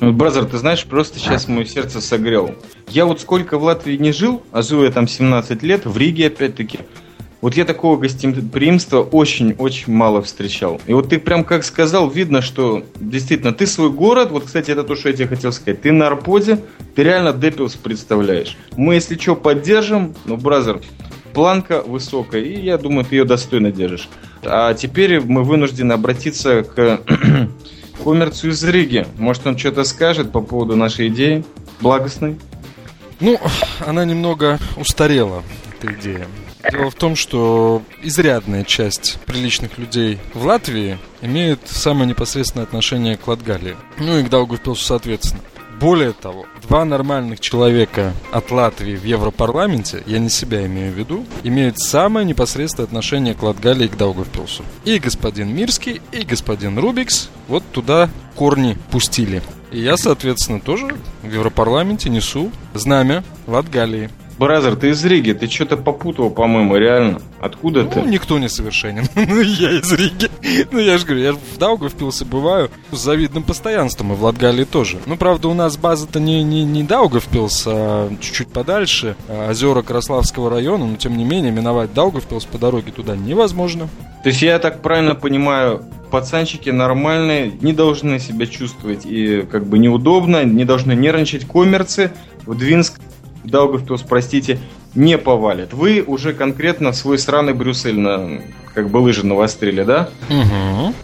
[0.00, 2.50] Ну, brother, ты знаешь, просто сейчас мое сердце согрел.
[2.88, 6.26] Я вот сколько в Латвии не жил, а живу я там 17 лет, в Риге
[6.26, 6.80] опять-таки,
[7.40, 10.80] вот я такого гостеприимства очень-очень мало встречал.
[10.86, 14.84] И вот ты прям как сказал, видно, что действительно ты свой город, вот, кстати, это
[14.84, 16.60] то, что я тебе хотел сказать, ты на Арподе,
[16.94, 18.56] ты реально Депилс представляешь.
[18.76, 20.80] Мы, если что, поддержим, ну, brother,
[21.34, 24.08] планка высокая, и я думаю, ты ее достойно держишь.
[24.42, 27.00] А теперь мы вынуждены обратиться к
[28.02, 29.06] коммерцию из Риги.
[29.18, 31.44] Может, он что-то скажет по поводу нашей идеи
[31.80, 32.36] благостной?
[33.20, 33.38] Ну,
[33.86, 35.42] она немного устарела,
[35.78, 36.26] эта идея.
[36.70, 43.26] Дело в том, что изрядная часть приличных людей в Латвии имеет самое непосредственное отношение к
[43.26, 43.76] Латгалии.
[43.98, 45.42] Ну и к Даугавпилсу соответственно.
[45.78, 51.26] Более того, два нормальных человека от Латвии в Европарламенте, я не себя имею в виду,
[51.42, 54.64] имеют самое непосредственное отношение к Латгалии и к Даугавпилсу.
[54.86, 59.42] И господин Мирский, и господин Рубикс вот туда корни пустили.
[59.70, 64.10] И я, соответственно, тоже в Европарламенте несу знамя Латгалии.
[64.38, 67.20] Brother, ты из Риги, ты что-то попутал, по-моему, реально.
[67.40, 68.00] Откуда ну, ты?
[68.02, 69.06] никто не совершенен.
[69.14, 70.28] ну, я из Риги.
[70.70, 74.98] ну, я же говорю, я в Даугавпилсе бываю с завидным постоянством, и в Латгалии тоже.
[75.06, 80.86] Ну, правда, у нас база-то не, не, не Даугавпилс, а чуть-чуть подальше, озера Краславского района,
[80.86, 83.88] но, тем не менее, миновать Даугавпилс по дороге туда невозможно.
[84.22, 89.78] То есть, я так правильно понимаю, пацанчики нормальные, не должны себя чувствовать и как бы
[89.78, 92.12] неудобно, не должны нервничать коммерцы.
[92.44, 93.00] В Двинск
[93.46, 94.58] Даугавпилс, простите,
[94.94, 95.72] не повалит.
[95.72, 98.42] Вы уже конкретно свой сраный Брюссель на,
[98.74, 100.10] как бы лыжи навострили, да?
[100.28, 100.94] Угу.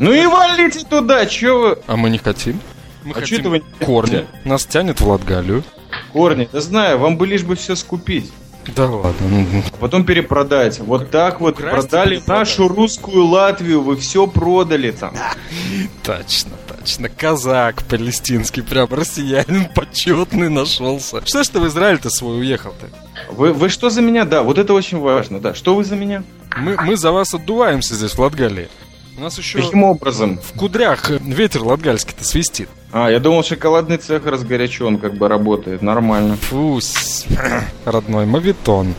[0.00, 1.78] ну и валите туда, чё вы?
[1.86, 2.60] А мы не хотим.
[3.04, 4.26] Мы а хотим вы корни.
[4.44, 5.64] Нас тянет в Латгалию.
[6.12, 8.30] Корни, да знаю, вам бы лишь бы все скупить.
[8.76, 9.28] Да ладно.
[9.28, 9.62] Ну, ну.
[9.80, 10.78] Потом перепродать.
[10.78, 15.14] Вот так вот Украсть продали нашу русскую Латвию, вы все продали там.
[16.02, 17.08] Точно, точно.
[17.08, 21.24] Казак палестинский, прям россиянин почетный нашелся.
[21.26, 22.88] Что ж ты в Израиль-то свой уехал-то?
[23.30, 24.24] Вы, вы что за меня?
[24.24, 25.40] Да, вот это очень важно.
[25.40, 26.22] Да, что вы за меня?
[26.56, 28.68] Мы, мы за вас отдуваемся здесь, в Латгалии.
[29.16, 30.38] У нас еще Каким образом?
[30.42, 32.68] в кудрях ветер латгальский-то свистит.
[32.92, 35.82] А, я думал, шоколадный цех разгорячен, как бы работает.
[35.82, 36.36] Нормально.
[36.36, 37.26] Фу, с-
[37.84, 38.94] родной мавитон.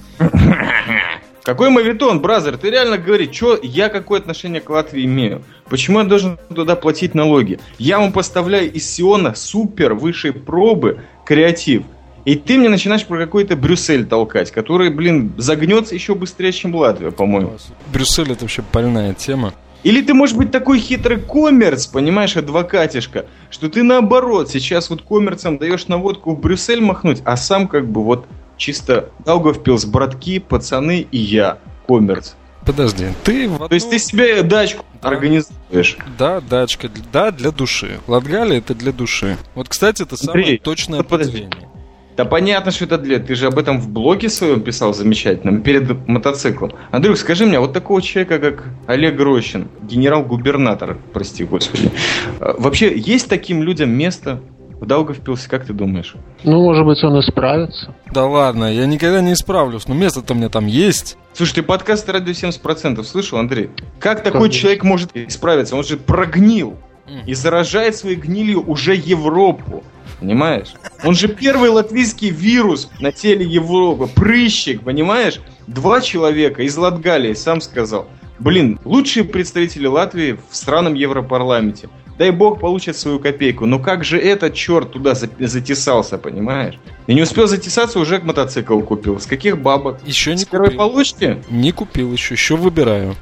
[1.44, 2.58] Какой мавитон, бразер?
[2.58, 5.44] Ты реально говори, что я какое отношение к Латвии имею?
[5.68, 7.60] Почему я должен туда платить налоги?
[7.78, 11.84] Я вам поставляю из Сиона супер высшей пробы креатив.
[12.24, 17.12] И ты мне начинаешь про какой-то Брюссель толкать, который, блин, загнется еще быстрее, чем Латвия,
[17.12, 17.58] по-моему.
[17.92, 19.54] Брюссель это вообще больная тема.
[19.84, 25.58] Или ты можешь быть такой хитрый коммерц, понимаешь, адвокатишка, что ты наоборот сейчас вот коммерцам
[25.58, 28.26] даешь наводку в Брюссель махнуть, а сам как бы вот
[28.58, 32.34] чисто Даугавпилс, братки, пацаны и я, коммерц.
[32.66, 35.10] Подожди, ты в То есть одну- ты себе дачку Да.
[35.10, 35.98] организуешь.
[36.18, 38.00] Да, дачка, да, для души.
[38.08, 39.38] Латгалия это для души.
[39.54, 41.40] Вот, кстати, это самое Андрей, точное ну подожди.
[41.44, 41.70] определение.
[42.16, 43.20] Да понятно, что это для...
[43.20, 46.72] Ты же об этом в блоге своем писал замечательно, перед мотоциклом.
[46.92, 51.92] Андрюх, скажи мне, а вот такого человека, как Олег Рощин, генерал-губернатор, прости господи,
[52.40, 54.42] а, вообще есть таким людям место
[54.80, 56.16] в Даугавпилсе, как ты думаешь?
[56.44, 57.96] Ну, может быть, он исправится.
[58.12, 61.18] Да ладно, я никогда не исправлюсь, но место-то мне там есть.
[61.34, 63.70] Слушай, ты подкаст «Радио 70%» слышал, Андрей?
[64.00, 64.60] Как такой Конечно.
[64.60, 65.76] человек может исправиться?
[65.76, 66.78] Он же прогнил.
[67.26, 69.84] И заражает своей гнилью уже Европу.
[70.20, 70.74] Понимаешь?
[71.04, 74.08] Он же первый латвийский вирус на теле Европы.
[74.08, 75.40] Прыщик, понимаешь?
[75.68, 78.08] Два человека из Латгалии, сам сказал.
[78.40, 81.90] Блин, лучшие представители Латвии в странном Европарламенте.
[82.18, 83.66] Дай бог получит свою копейку.
[83.66, 86.76] Но как же этот черт туда за- затесался, понимаешь?
[87.08, 89.20] И не успел затесаться, уже мотоцикл купил.
[89.20, 89.98] С каких бабок?
[90.06, 90.78] Еще не С первой купил.
[90.80, 91.38] получки?
[91.50, 93.16] Не купил еще, еще выбираю.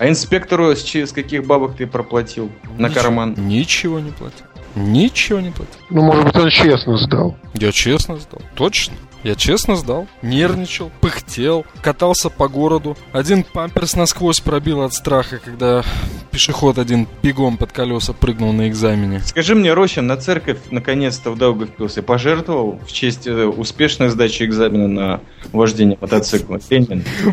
[0.00, 2.50] А инспектору с, с каких бабок ты проплатил?
[2.78, 3.34] На Ничего- карман?
[3.36, 4.46] Ничего не платил.
[4.74, 5.74] Ничего не платил.
[5.90, 7.36] Ну, может быть, он честно сдал.
[7.52, 8.40] Я честно сдал.
[8.54, 8.94] Точно.
[9.24, 10.06] Я честно сдал.
[10.22, 12.96] Нервничал, пыхтел, катался по городу.
[13.12, 15.84] Один памперс насквозь пробил от страха, когда
[16.30, 19.20] пешеход один бегом под колеса прыгнул на экзамене.
[19.20, 24.88] Скажи мне, Рощин, на церковь наконец-то в Даугавпилсе пожертвовал в честь э, успешной сдачи экзамена
[24.88, 25.20] на
[25.52, 26.58] вождение мотоцикла?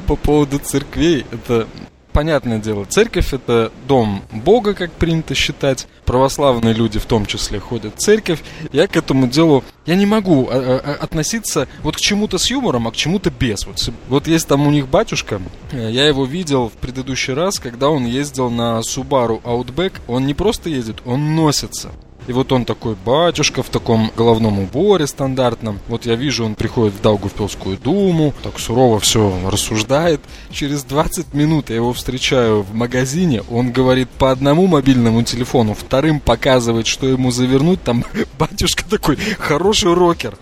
[0.05, 1.65] По поводу церквей, это
[2.17, 2.83] понятное дело.
[2.85, 5.87] Церковь это дом Бога, как принято считать.
[6.03, 8.41] Православные люди в том числе ходят в церковь.
[8.71, 12.87] Я к этому делу, я не могу а, а, относиться вот к чему-то с юмором,
[12.87, 13.67] а к чему-то без.
[13.67, 15.39] Вот, вот есть там у них батюшка,
[15.71, 19.93] э, я его видел в предыдущий раз, когда он ездил на Subaru Outback.
[20.07, 21.91] Он не просто ездит, он носится.
[22.27, 25.79] И вот он такой батюшка в таком головном уборе стандартном.
[25.87, 30.19] Вот я вижу, он приходит в Даугавпилскую думу, так сурово все рассуждает.
[30.51, 36.19] Через 20 минут я его встречаю в магазине, он говорит по одному мобильному телефону, вторым
[36.19, 37.81] показывает, что ему завернуть.
[37.83, 38.03] Там
[38.37, 40.37] батюшка такой хороший рокер.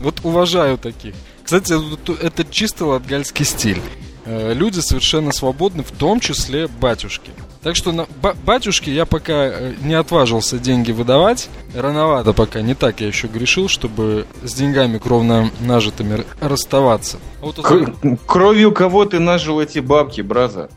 [0.00, 1.14] Вот уважаю таких.
[1.44, 1.74] Кстати,
[2.20, 3.80] это- чисто латгальский стиль.
[4.24, 7.30] Э, Люди совершенно свободны, в том числе батюшки.
[7.62, 11.48] Так что на ба- батюшке я пока э, не отважился деньги выдавать.
[11.74, 17.18] Рановато пока, не так я еще грешил, чтобы с деньгами кровно нажитыми расставаться.
[17.42, 20.70] А вот К- Кровью кого ты нажил эти бабки, браза?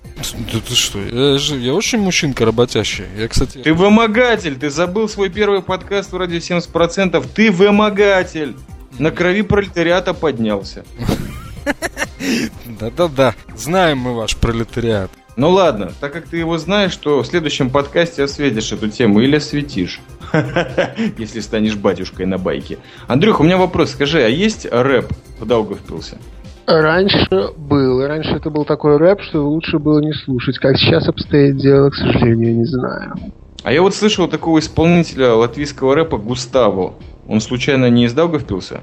[0.51, 3.05] Да ты что, я, же, я очень мужчинка работящий.
[3.15, 7.25] Я, кстати, Ты вымогатель, ты забыл свой первый подкаст в радио 70%.
[7.33, 8.55] Ты вымогатель.
[8.97, 10.83] На крови пролетариата поднялся.
[12.65, 15.11] да-да-да, знаем мы ваш пролетариат.
[15.41, 19.37] Ну ладно, так как ты его знаешь, то в следующем подкасте осветишь эту тему или
[19.37, 19.99] осветишь.
[21.17, 22.77] Если станешь батюшкой на байке.
[23.07, 23.89] Андрюх, у меня вопрос.
[23.89, 26.19] Скажи, а есть рэп в Даугавпилсе?
[26.67, 27.27] Раньше
[27.57, 28.05] был.
[28.05, 30.59] Раньше это был такой рэп, что лучше было не слушать.
[30.59, 33.15] Как сейчас обстоит дело, к сожалению, не знаю.
[33.63, 36.93] А я вот слышал такого исполнителя латвийского рэпа Густаво.
[37.27, 38.81] Он случайно не из Даугавпилса?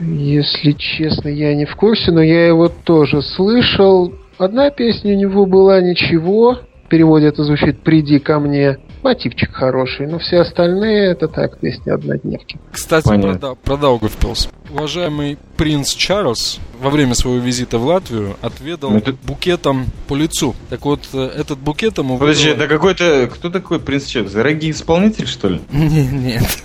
[0.00, 4.12] Если честно, я не в курсе, но я его тоже слышал.
[4.38, 6.58] Одна песня у него была ничего.
[6.84, 8.78] В переводе это звучит «Приди ко мне».
[9.02, 12.58] Мотивчик хороший, но все остальные это так, песни однодневки.
[12.72, 13.38] Кстати, про, Понятно.
[13.40, 14.48] Да- про Даугавпилс.
[14.72, 20.54] Уважаемый принц Чарльз во время своего визита в Латвию отведал это- букетом по лицу.
[20.70, 23.30] Так вот, э, этот букет ему Подожди, выдала- это какой-то...
[23.34, 24.30] Кто такой принц Чек?
[24.30, 25.60] Дорогий исполнитель, что ли?
[25.72, 26.62] Не- Нет.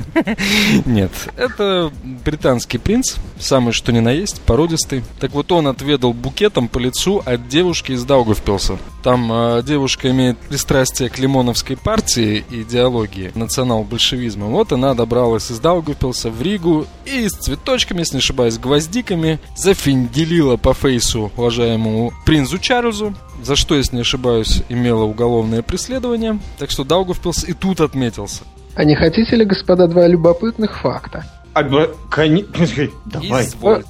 [0.86, 1.12] Нет.
[1.36, 1.92] Это
[2.24, 5.04] британский принц, самый что ни на есть, породистый.
[5.20, 8.78] Так вот он отведал букетом по лицу от девушки из Даугавпилса.
[9.04, 14.46] Там э, девушка имеет пристрастие к лимоновской партии и идеологии национал-большевизма.
[14.46, 18.54] Вот она добралась из Даугавпилса в Ригу и с цветочками, если не ошибаюсь,
[18.84, 26.40] гвоздиками зафинделила по фейсу уважаемому принцу Чарльзу, за что, если не ошибаюсь, имела уголовное преследование.
[26.58, 28.44] Так что Даугавпилс и тут отметился.
[28.76, 31.26] А не хотите ли, господа, два любопытных факта?
[33.06, 33.48] Давай.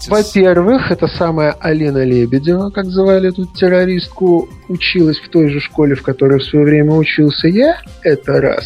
[0.10, 6.03] Во-первых, это самая Алина Лебедева, как звали эту террористку, училась в той же школе, в
[6.03, 7.77] которой в свое время учился я.
[8.01, 8.65] Это раз.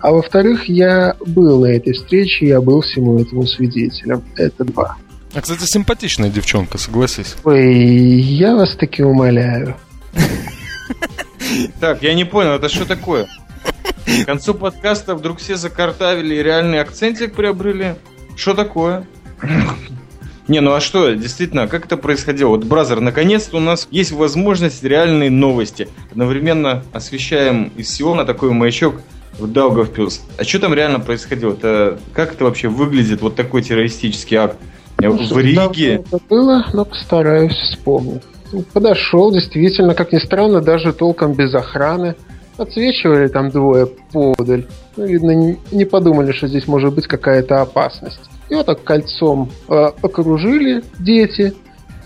[0.00, 4.22] А во-вторых, я был на этой встрече, я был всему этому свидетелем.
[4.36, 4.96] Это два.
[5.34, 7.36] А, кстати, симпатичная девчонка, согласись.
[7.44, 9.76] Ой, я вас таки умоляю.
[11.80, 13.26] Так, я не понял, это что такое?
[14.22, 17.94] К концу подкаста вдруг все закартавили и реальный акцентик приобрели.
[18.36, 19.06] Что такое?
[20.48, 22.50] Не, ну а что, действительно, как это происходило?
[22.50, 25.88] Вот, brother, наконец-то у нас есть возможность реальные новости.
[26.10, 28.96] Одновременно освещаем из всего на такой маячок
[29.38, 30.22] в Даугавпилс.
[30.38, 31.52] А что там реально происходило?
[31.52, 34.56] Это, как это вообще выглядит, вот такой террористический акт?
[35.00, 35.94] Ну, в Риге?
[35.94, 38.22] Это было, но постараюсь вспомнить.
[38.72, 42.16] Подошел, действительно, как ни странно, даже толком без охраны.
[42.56, 44.66] Отсвечивали там двое подаль.
[44.96, 48.18] Ну, видно, не подумали, что здесь может быть какая-то опасность.
[48.50, 51.54] Его так кольцом э, окружили дети.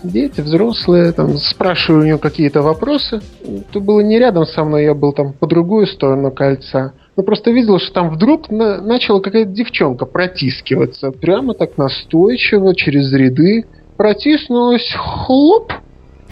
[0.03, 3.21] Дети, взрослые, там, спрашиваю у него какие-то вопросы.
[3.43, 6.93] Это было не рядом со мной, я был там по другую сторону кольца.
[7.15, 11.11] Но просто видел, что там вдруг на, начала какая-то девчонка протискиваться.
[11.11, 13.65] Прямо так настойчиво, через ряды.
[13.95, 15.71] Протиснулась, хлоп,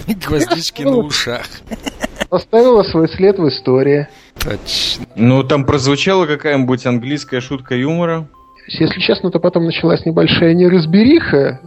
[0.08, 1.46] Гвоздички на ушах.
[2.30, 4.08] Оставила свой след в истории.
[4.40, 5.06] Точно.
[5.16, 8.28] Ну, там прозвучала какая-нибудь английская шутка юмора.
[8.68, 11.60] Если честно, то потом началась небольшая неразбериха.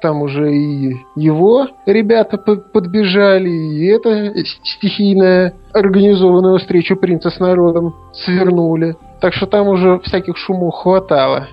[0.00, 4.32] Там уже и его ребята подбежали, и это
[4.64, 8.96] стихийная организованную встречу принца с народом свернули.
[9.20, 11.48] Так что там уже всяких шумов хватало.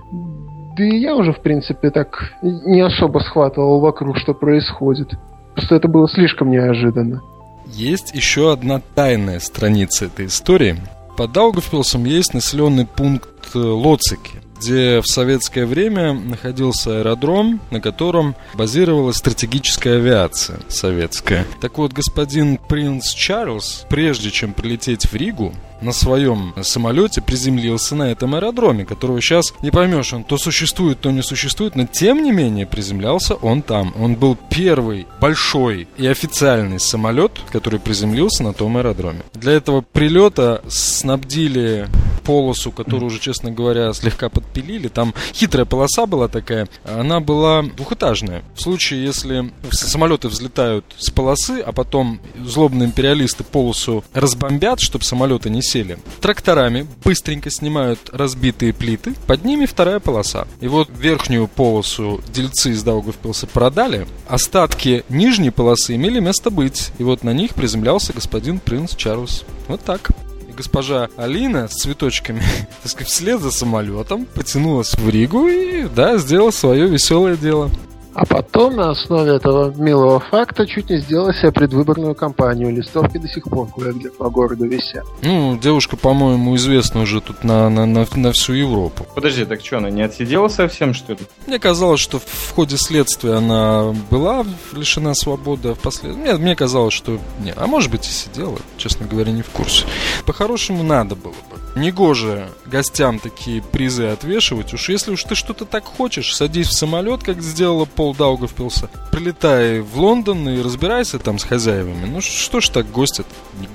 [0.77, 5.11] Да и я уже, в принципе, так не особо схватывал вокруг, что происходит.
[5.55, 7.21] Просто это было слишком неожиданно.
[7.67, 10.75] Есть еще одна тайная страница этой истории.
[11.15, 19.17] Под Даугавпилсом есть населенный пункт Лоцики где в советское время находился аэродром, на котором базировалась
[19.17, 21.45] стратегическая авиация советская.
[21.59, 28.03] Так вот, господин принц Чарльз, прежде чем прилететь в Ригу, на своем самолете приземлился на
[28.11, 32.31] этом аэродроме, которого сейчас не поймешь, он то существует, то не существует, но тем не
[32.31, 33.93] менее приземлялся он там.
[33.99, 39.23] Он был первый большой и официальный самолет, который приземлился на том аэродроме.
[39.33, 41.89] Для этого прилета снабдили
[42.23, 44.87] полосу, которую уже, честно говоря, слегка подпилили.
[44.87, 46.67] Там хитрая полоса была такая.
[46.85, 48.43] Она была двухэтажная.
[48.55, 55.49] В случае, если самолеты взлетают с полосы, а потом злобные империалисты полосу разбомбят, чтобы самолеты
[55.49, 60.47] не сели, тракторами быстренько снимают разбитые плиты, под ними вторая полоса.
[60.61, 66.91] И вот верхнюю полосу дельцы из Даугавпилса продали, остатки нижней полосы имели место быть.
[66.97, 69.43] И вот на них приземлялся господин принц Чарльз.
[69.67, 70.11] Вот так
[70.55, 72.43] госпожа Алина с цветочками,
[72.83, 77.69] так сказать, вслед за самолетом потянулась в Ригу и, да, сделала свое веселое дело.
[78.15, 82.71] А потом на основе этого милого факта чуть не сделала себе предвыборную кампанию.
[82.71, 85.05] Листовки до сих пор кое-где по городу висят.
[85.23, 89.05] Ну, девушка, по-моему, известна уже тут на, на, на, на всю Европу.
[89.15, 91.19] Подожди, так что, она не отсидела совсем, что ли?
[91.47, 96.23] Мне казалось, что в ходе следствия она была лишена свободы, а впоследствии...
[96.23, 97.19] Нет, мне казалось, что...
[97.39, 99.85] Не, а может быть и сидела, честно говоря, не в курсе.
[100.25, 101.72] По-хорошему надо было бы.
[101.75, 104.73] Негоже гостям такие призы отвешивать.
[104.73, 109.79] Уж если уж ты что-то так хочешь, садись в самолет, как сделала Пол Даугавпилса, прилетай
[109.79, 112.05] в Лондон и разбирайся там с хозяевами.
[112.05, 113.25] Ну что ж так гостят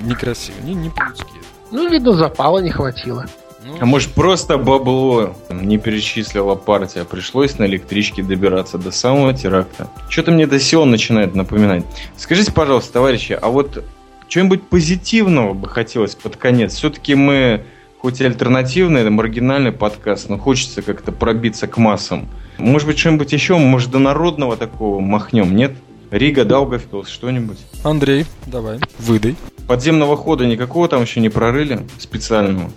[0.01, 1.27] некрасиво, не, не по-людски.
[1.71, 3.27] Ну, видно, запала не хватило.
[3.65, 9.91] Ну, а может просто бабло не перечислила партия, пришлось на электричке добираться до самого теракта.
[10.09, 11.85] Что-то мне до сего начинает напоминать.
[12.17, 13.85] Скажите, пожалуйста, товарищи, а вот
[14.29, 16.75] чего-нибудь позитивного бы хотелось под конец?
[16.75, 17.65] Все-таки мы
[18.01, 22.29] хоть и альтернативный, это маргинальный подкаст, но хочется как-то пробиться к массам.
[22.59, 25.73] Может быть, что-нибудь еще международного такого махнем, нет?
[26.11, 27.59] Рига, Даугавпилс, что-нибудь?
[27.85, 29.37] Андрей, давай, выдай.
[29.67, 32.71] Подземного хода никакого там еще не прорыли специального?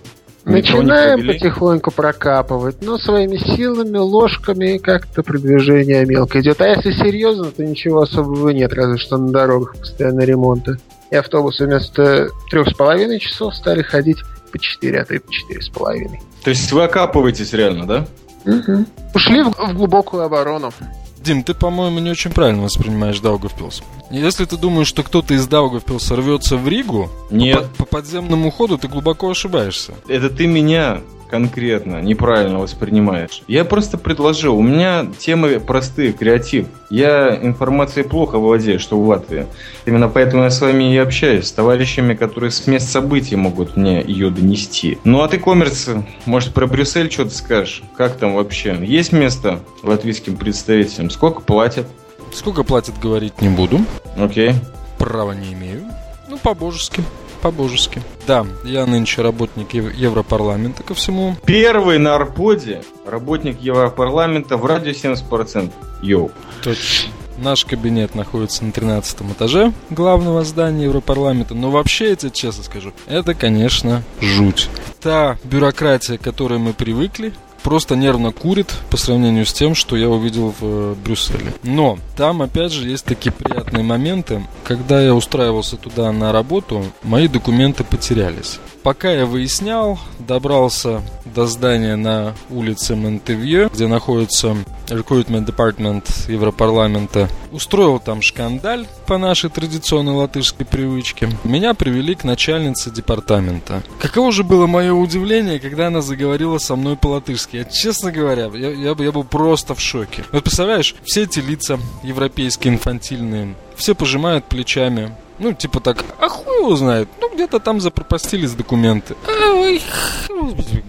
[0.44, 6.60] Начинаем потихоньку прокапывать, но своими силами, ложками как-то продвижение мелко идет.
[6.60, 10.78] А если серьезно, то ничего особого нет, разве что на дорогах постоянно ремонта.
[11.10, 14.18] И автобусы вместо трех с половиной часов стали ходить
[14.52, 16.18] по 4, а то и по 4,5.
[16.44, 18.06] То есть вы окапываетесь реально, да?
[18.44, 18.86] Угу.
[19.14, 20.72] Ушли в, в глубокую оборону.
[21.18, 23.82] Дим, ты, по-моему, не очень правильно воспринимаешь Даугавпилс.
[24.10, 27.68] Если ты думаешь, что кто-то из Даугавпилса рвется в Ригу, Нет.
[27.78, 29.94] По, по подземному ходу ты глубоко ошибаешься.
[30.08, 31.00] Это ты меня
[31.32, 33.42] конкретно неправильно воспринимаешь.
[33.48, 34.54] Я просто предложил.
[34.54, 36.66] У меня темы простые, креатив.
[36.90, 39.46] Я информацией плохо владею, что в Латвии.
[39.86, 41.46] Именно поэтому я с вами и общаюсь.
[41.46, 44.98] С товарищами, которые с мест событий могут мне ее донести.
[45.04, 45.88] Ну а ты, коммерц,
[46.26, 47.82] может про Брюссель что-то скажешь?
[47.96, 48.76] Как там вообще?
[48.82, 51.08] Есть место латвийским представителям?
[51.08, 51.86] Сколько платят?
[52.34, 53.80] Сколько платят, говорить не буду.
[54.18, 54.52] Окей.
[54.98, 55.84] Права не имею.
[56.28, 57.02] Ну, по-божески
[57.42, 58.00] по-божески.
[58.26, 61.36] Да, я нынче работник Европарламента ко всему.
[61.44, 65.70] Первый на Арподе работник Европарламента в радиусе 70%.
[66.02, 66.30] Йоу.
[66.62, 67.10] Точно.
[67.38, 71.54] Наш кабинет находится на 13 этаже главного здания Европарламента.
[71.54, 74.68] Но вообще, я тебе честно скажу, это, конечно, жуть.
[75.00, 77.32] Та бюрократия, к которой мы привыкли,
[77.62, 81.54] просто нервно курит по сравнению с тем, что я увидел в э, Брюсселе.
[81.62, 84.46] Но там, опять же, есть такие приятные моменты.
[84.64, 88.58] Когда я устраивался туда на работу, мои документы потерялись.
[88.82, 94.56] Пока я выяснял, добрался до здания на улице Монтевье, где находится
[94.88, 97.28] Recruitment Department Европарламента.
[97.52, 101.30] Устроил там шкандаль по нашей традиционной латышской привычке.
[101.44, 103.82] Меня привели к начальнице департамента.
[104.00, 107.51] Каково же было мое удивление, когда она заговорила со мной по-латышски.
[107.52, 110.24] Я, честно говоря, я, я, я был просто в шоке.
[110.32, 116.58] Вот представляешь, все эти лица европейские, инфантильные, все пожимают плечами, ну, типа так, а хуй
[116.58, 117.08] его знает.
[117.20, 119.16] Ну, где-то там запропастились документы.
[119.26, 119.78] А,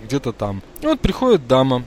[0.05, 0.61] где-то там.
[0.82, 1.84] И вот приходит дама,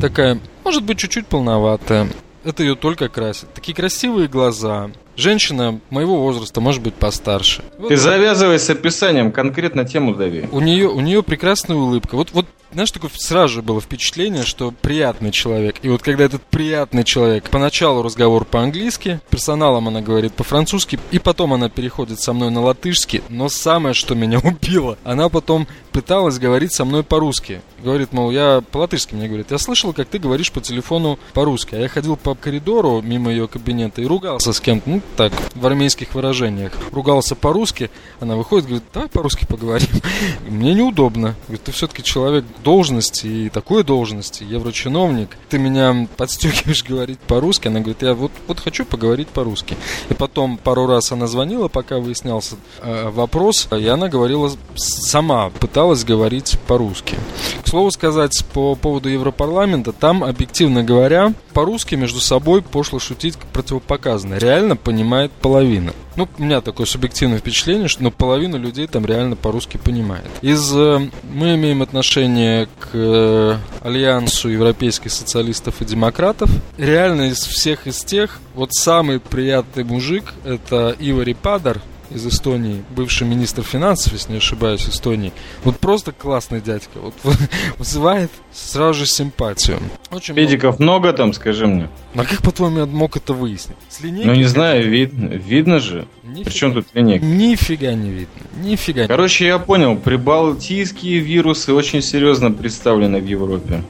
[0.00, 2.08] такая, может быть, чуть-чуть полноватая.
[2.44, 3.52] Это ее только красит.
[3.52, 4.90] Такие красивые глаза.
[5.16, 7.62] Женщина моего возраста, может быть, постарше.
[7.76, 10.48] Ты вот, завязывай с описанием, конкретно тему дави.
[10.50, 12.16] У нее, у нее прекрасная улыбка.
[12.16, 15.76] Вот, вот знаешь, такое сразу же было впечатление, что приятный человек.
[15.82, 21.54] И вот когда этот приятный человек, поначалу разговор по-английски, персоналом она говорит по-французски, и потом
[21.54, 26.72] она переходит со мной на латышский, но самое, что меня убило, она потом пыталась говорить
[26.72, 27.60] со мной по-русски.
[27.82, 31.74] Говорит, мол, я по-латышски мне говорит, я слышал, как ты говоришь по телефону по-русски.
[31.74, 35.66] А я ходил по коридору мимо ее кабинета и ругался с кем-то, ну, так, в
[35.66, 36.72] армейских выражениях.
[36.92, 37.90] Ругался по-русски,
[38.20, 39.88] она выходит, говорит, давай по-русски поговорим.
[40.48, 41.34] Мне неудобно.
[41.46, 45.36] Говорит, ты все-таки человек должности и такой должности, еврочиновник.
[45.48, 47.68] Ты меня подстегиваешь говорить по-русски.
[47.68, 49.76] Она говорит, я вот, вот хочу поговорить по-русски.
[50.08, 56.04] И потом пару раз она звонила, пока выяснялся э, вопрос, и она говорила сама, пыталась
[56.04, 57.16] говорить по-русски.
[57.64, 64.34] К слову сказать, по поводу Европарламента, там, объективно говоря, по-русски между собой пошло шутить противопоказано.
[64.34, 65.92] Реально понимает половина.
[66.18, 70.28] Ну, у меня такое субъективное впечатление, что ну, половина людей там реально по-русски понимает.
[70.42, 72.47] Из э, мы имеем отношение
[72.80, 76.50] к э, альянсу европейских социалистов и демократов.
[76.76, 81.80] Реально из всех из тех, вот самый приятный мужик это Ивари Падар,
[82.10, 85.32] из Эстонии, бывший министр финансов, если не ошибаюсь, Эстонии.
[85.64, 86.98] Вот просто классный дядька.
[87.00, 87.14] Вот
[87.78, 89.78] вызывает сразу же симпатию.
[90.10, 91.00] Очень Педиков много.
[91.00, 91.88] много там, скажи мне.
[92.14, 93.76] А как, по-твоему, я мог это выяснить?
[93.88, 94.26] С линейки?
[94.26, 96.06] Ну, не знаю, видно, видно же.
[96.22, 97.24] Нифига, Причем тут линейка?
[97.24, 98.42] Нифига не видно.
[98.62, 103.82] Нифига Короче, не я понял, прибалтийские вирусы очень серьезно представлены в Европе.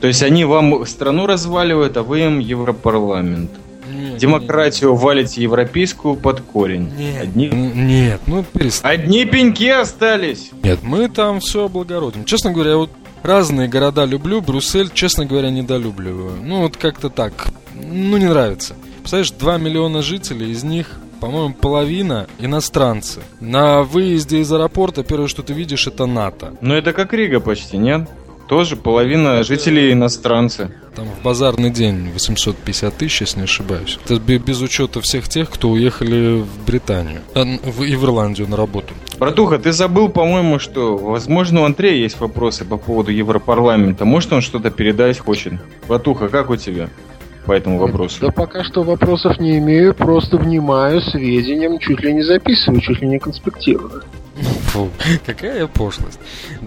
[0.00, 3.50] То есть они вам страну разваливают, а вы им Европарламент.
[4.10, 5.00] Нет, Демократию нет.
[5.00, 6.90] валите европейскую под корень.
[6.96, 7.48] Нет, Одни...
[7.48, 8.92] нет, ну перестань.
[8.92, 10.50] Одни пеньки остались.
[10.62, 12.24] Нет, мы там все облагородим.
[12.24, 12.90] Честно говоря, вот
[13.22, 16.32] разные города люблю, Брюссель, честно говоря, недолюбливаю.
[16.42, 18.74] Ну вот как-то так, ну не нравится.
[18.98, 23.20] Представляешь, 2 миллиона жителей, из них по-моему, половина иностранцы.
[23.40, 26.54] На выезде из аэропорта первое, что ты видишь, это НАТО.
[26.60, 28.08] Ну, это как Рига почти, нет?
[28.48, 30.70] Тоже половина жителей иностранцы.
[30.94, 33.98] Там в базарный день 850 тысяч, если не ошибаюсь.
[34.04, 38.94] Это без учета всех тех, кто уехали в Британию а, и в Ирландию на работу.
[39.18, 44.04] Братуха, ты забыл, по-моему, что, возможно, у Андрея есть вопросы по поводу Европарламента.
[44.04, 45.54] Может, он что-то передать хочет?
[45.88, 46.88] Братуха, как у тебя?
[47.46, 48.20] по этому вопросу?
[48.20, 53.06] Да пока что вопросов не имею, просто внимаю сведениям, чуть ли не записываю, чуть ли
[53.06, 54.02] не конспектирую.
[54.36, 54.90] Фу,
[55.24, 56.18] какая пошлость.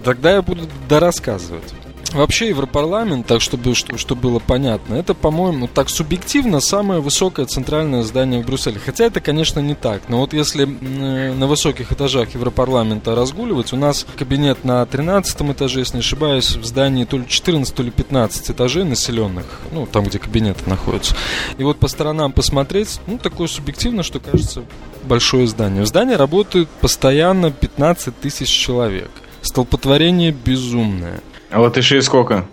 [0.04, 1.72] Тогда я буду дорассказывать.
[2.12, 8.02] Вообще Европарламент, так чтобы что, что было понятно, это, по-моему, так субъективно самое высокое центральное
[8.02, 8.80] здание в Брюсселе.
[8.84, 10.02] Хотя это, конечно, не так.
[10.08, 15.96] Но вот если на высоких этажах Европарламента разгуливать, у нас кабинет на 13 этаже, если
[15.96, 20.18] не ошибаюсь, в здании то ли 14, то ли 15 этажей населенных, ну, там, где
[20.18, 21.14] кабинеты находятся.
[21.58, 24.64] И вот по сторонам посмотреть, ну, такое субъективно, что кажется
[25.04, 25.82] большое здание.
[25.82, 29.10] В здании работает постоянно 15 тысяч человек.
[29.42, 31.20] Столпотворение безумное.
[31.50, 32.46] А латышей сколько?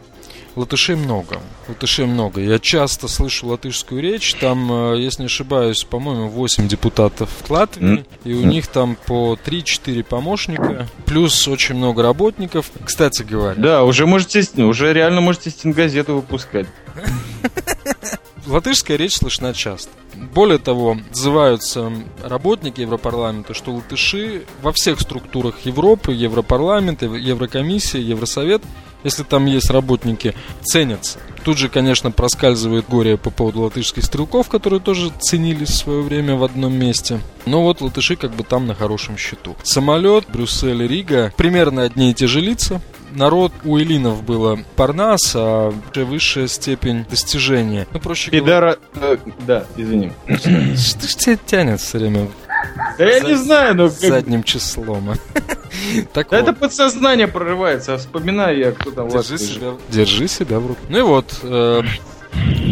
[0.55, 1.39] Латышей много.
[1.67, 2.41] Латышей много.
[2.41, 4.33] Я часто слышу латышскую речь.
[4.33, 7.99] Там, э, если не ошибаюсь, по-моему, 8 депутатов Латвии.
[7.99, 8.05] Mm.
[8.23, 10.87] И у них там по 3-4 помощника.
[11.05, 12.71] Плюс очень много работников.
[12.83, 13.61] Кстати говоря.
[13.61, 16.65] Да, уже можете, уже реально можете стенгазету выпускать.
[18.47, 19.91] Латышская речь слышна часто.
[20.33, 21.91] Более того, отзываются
[22.23, 28.63] работники Европарламента, что латыши во всех структурах Европы, Европарламента, Еврокомиссия, Евросовет,
[29.03, 30.33] если там есть работники,
[30.63, 31.19] ценятся.
[31.43, 36.35] Тут же, конечно, проскальзывает горе по поводу латышских стрелков, которые тоже ценились в свое время
[36.35, 37.21] в одном месте.
[37.45, 39.55] Но вот латыши как бы там на хорошем счету.
[39.63, 42.81] Самолет, Брюссель, Рига, примерно одни и те же лица
[43.11, 47.87] народ у Элинов было Парнас, а высшая степень достижения.
[47.91, 48.77] Ну, проще Пидара...
[48.93, 49.13] говоря...
[49.13, 50.11] Э, да, извини.
[50.27, 52.27] Что ж тебя тянет все время?
[52.97, 53.88] Да я не знаю, но...
[53.88, 55.13] Задним числом.
[56.13, 60.80] Так это подсознание прорывается, а вспоминаю я, кто там Держи себя, держи себя в руку.
[60.89, 61.84] Ну и вот, э,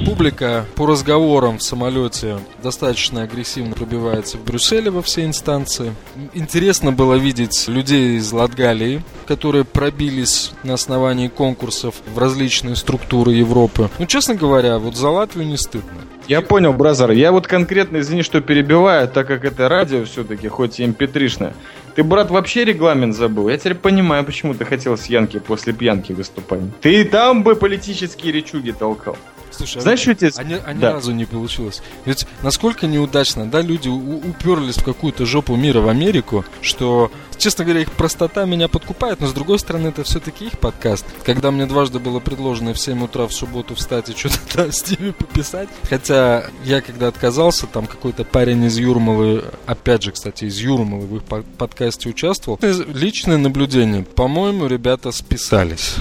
[0.05, 5.93] Публика по разговорам в самолете достаточно агрессивно пробивается в Брюсселе во все инстанции.
[6.33, 13.89] Интересно было видеть людей из Латгалии, которые пробились на основании конкурсов в различные структуры Европы.
[13.99, 16.01] Ну, честно говоря, вот за Латвию не стыдно.
[16.27, 17.11] Я понял, бразер.
[17.11, 21.53] Я вот конкретно, извини, что перебиваю, так как это радио все-таки, хоть и mp3-шное.
[21.95, 23.47] Ты, брат, вообще регламент забыл.
[23.47, 26.61] Я теперь понимаю, почему ты хотел с Янки после пьянки выступать.
[26.81, 29.17] Ты там бы политические речуги толкал.
[29.51, 30.31] Слушай, Знаешь, что тебе...
[30.35, 30.93] А, ни, а ни да.
[30.93, 31.81] разу не получилось.
[32.05, 37.81] Ведь насколько неудачно, да, люди уперлись в какую-то жопу мира в Америку, что, честно говоря,
[37.81, 41.05] их простота меня подкупает, но с другой стороны, это все-таки их подкаст.
[41.23, 44.89] Когда мне дважды было предложено в 7 утра в субботу встать и что-то да, с
[44.89, 50.57] ними пописать, хотя я когда отказался, там какой-то парень из Юрмалы, опять же, кстати, из
[50.57, 52.59] Юрмалы в их подкасте участвовал.
[52.61, 54.03] Личное наблюдение.
[54.03, 55.95] По-моему, ребята списались.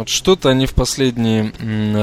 [0.00, 1.52] Вот что-то они в последние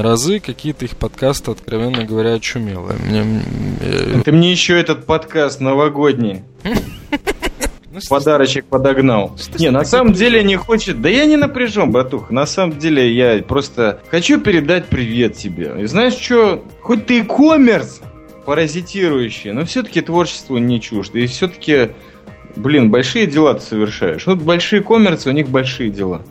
[0.00, 2.96] разы, какие-то их подкасты, откровенно говоря, очумелые.
[2.96, 3.42] Мне,
[3.80, 4.22] э...
[4.24, 6.42] Ты мне еще этот подкаст новогодний.
[7.90, 9.36] Ну, Подарочек подогнал.
[9.36, 11.00] Что не, на самом деле не хочет.
[11.00, 12.30] Да я не напряжен, братух.
[12.30, 15.74] На самом деле я просто хочу передать привет тебе.
[15.80, 16.62] И знаешь что?
[16.82, 18.00] Хоть ты и коммерс
[18.44, 21.18] паразитирующий, но все-таки творчество не чуждо.
[21.18, 21.92] И все-таки,
[22.54, 24.26] блин, большие дела ты совершаешь.
[24.26, 26.22] Вот большие коммерцы, у них большие дела.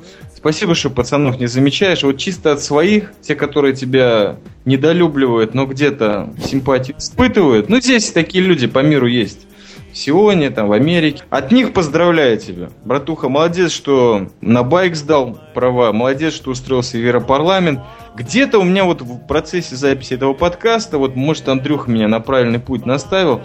[0.48, 2.04] Спасибо, что пацанов не замечаешь.
[2.04, 7.68] Вот чисто от своих, те, которые тебя недолюбливают, но где-то симпатию испытывают.
[7.68, 9.46] Ну, здесь такие люди по миру есть.
[9.92, 11.24] В Сионе, там, в Америке.
[11.30, 12.70] От них поздравляю тебя.
[12.86, 15.92] Братуха, молодец, что на байк сдал права.
[15.92, 17.82] Молодец, что устроился в Европарламент.
[18.16, 22.60] Где-то у меня вот в процессе записи этого подкаста, вот, может, Андрюха меня на правильный
[22.60, 23.42] путь наставил,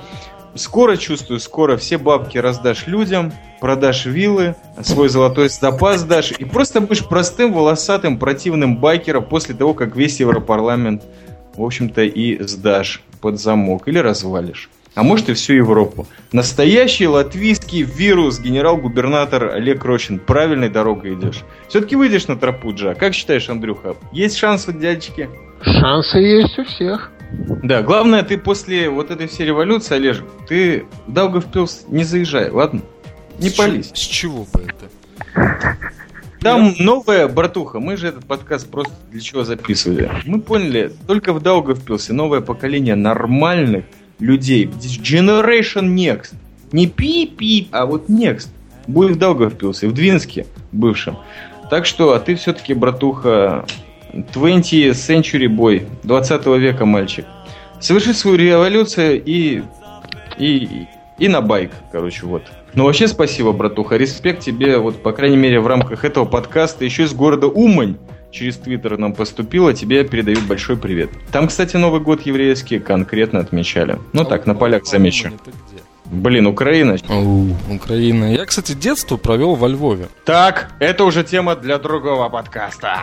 [0.55, 6.81] Скоро, чувствую, скоро все бабки раздашь людям, продашь виллы, свой золотой запас дашь и просто
[6.81, 11.03] будешь простым, волосатым, противным байкером после того, как весь Европарламент,
[11.55, 14.69] в общем-то, и сдашь под замок или развалишь.
[14.95, 16.07] А может и всю Европу.
[16.33, 20.19] Настоящий латвийский вирус, генерал-губернатор Олег Рощин.
[20.19, 21.45] Правильной дорогой идешь.
[21.69, 22.95] Все-таки выйдешь на тропу, Джа.
[22.95, 23.97] Как считаешь, Андрюха?
[24.13, 25.31] Есть шанс у дядечки?
[25.63, 27.11] Шансы есть у всех.
[27.63, 32.83] Да, главное, ты после вот этой всей революции, Олежек, ты в Даугавпилс не заезжай, ладно?
[33.39, 33.91] Не с пались.
[33.95, 35.77] С чего бы это?
[36.41, 37.79] Там новая братуха.
[37.79, 40.11] Мы же этот подкаст просто для чего записывали.
[40.25, 43.85] Мы поняли, только в Даугавпилсе новое поколение нормальных
[44.19, 44.67] людей.
[44.67, 46.35] Generation Next.
[46.73, 48.49] Не пи-пи, а вот Next.
[48.89, 51.17] Будет в Даугавпилсе, в Двинске бывшем.
[51.71, 53.65] Так что, а ты все-таки, братуха,
[54.13, 57.27] 20th Century Boy, 20 века мальчик.
[57.81, 59.63] Соверши свою революцию и,
[60.39, 60.87] и,
[61.19, 62.43] и на байк, короче, вот.
[62.75, 63.97] Ну, вообще спасибо, братуха.
[63.97, 67.97] Респект тебе, вот, по крайней мере, в рамках этого подкаста еще из города Умань
[68.31, 71.11] через Твиттер нам поступило, тебе передают большой привет.
[71.31, 73.99] Там, кстати, Новый год еврейский конкретно отмечали.
[74.13, 75.31] Ну так, на полях замечу.
[76.07, 76.97] Блин, Украина.
[77.09, 78.35] Оу, Украина.
[78.35, 80.09] Я, кстати, детство провел во Львове.
[80.25, 83.03] Так, это уже тема для другого подкаста.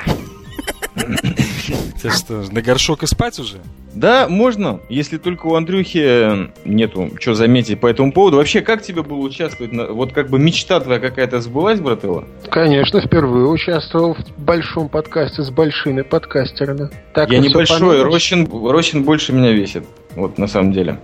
[2.02, 3.58] Ты что, на горшок и спать уже?
[3.94, 8.38] Да, можно, если только у Андрюхи нету что заметить по этому поводу.
[8.38, 9.74] Вообще, как тебе было участвовать?
[9.74, 9.88] На...
[9.88, 12.26] Вот как бы мечта твоя какая-то сбылась, брателла?
[12.50, 16.90] Конечно, впервые участвовал в большом подкасте с большими подкастерами.
[17.14, 19.86] Так Я небольшой, Рощин, Рощин больше меня весит.
[20.16, 21.00] Вот, на самом деле.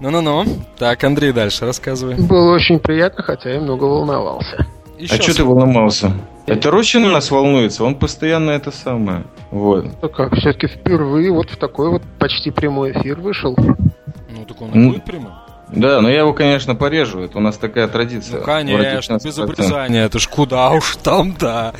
[0.00, 0.44] Ну-ну-ну.
[0.78, 2.16] Так, Андрей, дальше рассказывай.
[2.16, 4.66] Было очень приятно, хотя я много волновался.
[5.10, 6.12] А что ты волновался?
[6.46, 9.24] Это Рощин у нас волнуется, он постоянно это самое.
[9.50, 9.86] Вот.
[10.02, 13.56] Ну как, все-таки впервые вот в такой вот почти прямой эфир вышел.
[13.56, 15.32] Ну так он и будет прямым.
[15.72, 17.20] Да, но я его, конечно, порежу.
[17.20, 18.40] Это у нас такая традиция.
[18.40, 20.04] Ну, конечно, без обрезания.
[20.04, 21.72] Это ж куда уж там, да.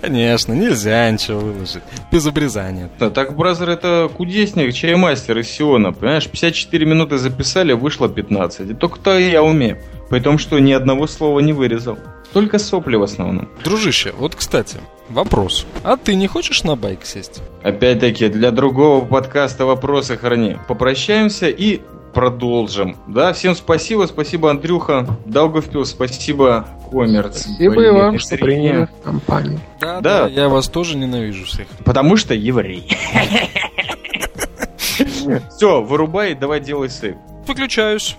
[0.00, 1.82] Конечно, нельзя ничего выложить.
[2.10, 2.90] Без обрезания.
[2.98, 5.92] Да, так, бразер, это кудесник, чаймастер из Сиона.
[5.92, 8.70] Понимаешь, 54 минуты записали, вышло 15.
[8.70, 9.78] И только-то я умею.
[10.10, 11.98] При том, что ни одного слова не вырезал.
[12.32, 13.48] Только сопли в основном.
[13.62, 14.78] Дружище, вот, кстати,
[15.08, 15.66] вопрос.
[15.82, 17.42] А ты не хочешь на байк сесть?
[17.62, 20.56] Опять-таки, для другого подкаста вопросы храни.
[20.66, 21.82] Попрощаемся и
[22.14, 22.96] продолжим.
[23.06, 27.40] Да, всем спасибо, спасибо, Андрюха, Даугавпил, спасибо, Коммерц.
[27.42, 29.60] Спасибо и вам, что приняли компанию.
[29.80, 31.66] Да, да, да, я вас тоже ненавижу всех.
[31.84, 32.88] Потому что еврей.
[35.56, 37.16] Все, вырубай, давай делай сейв.
[37.46, 38.16] Выключаюсь.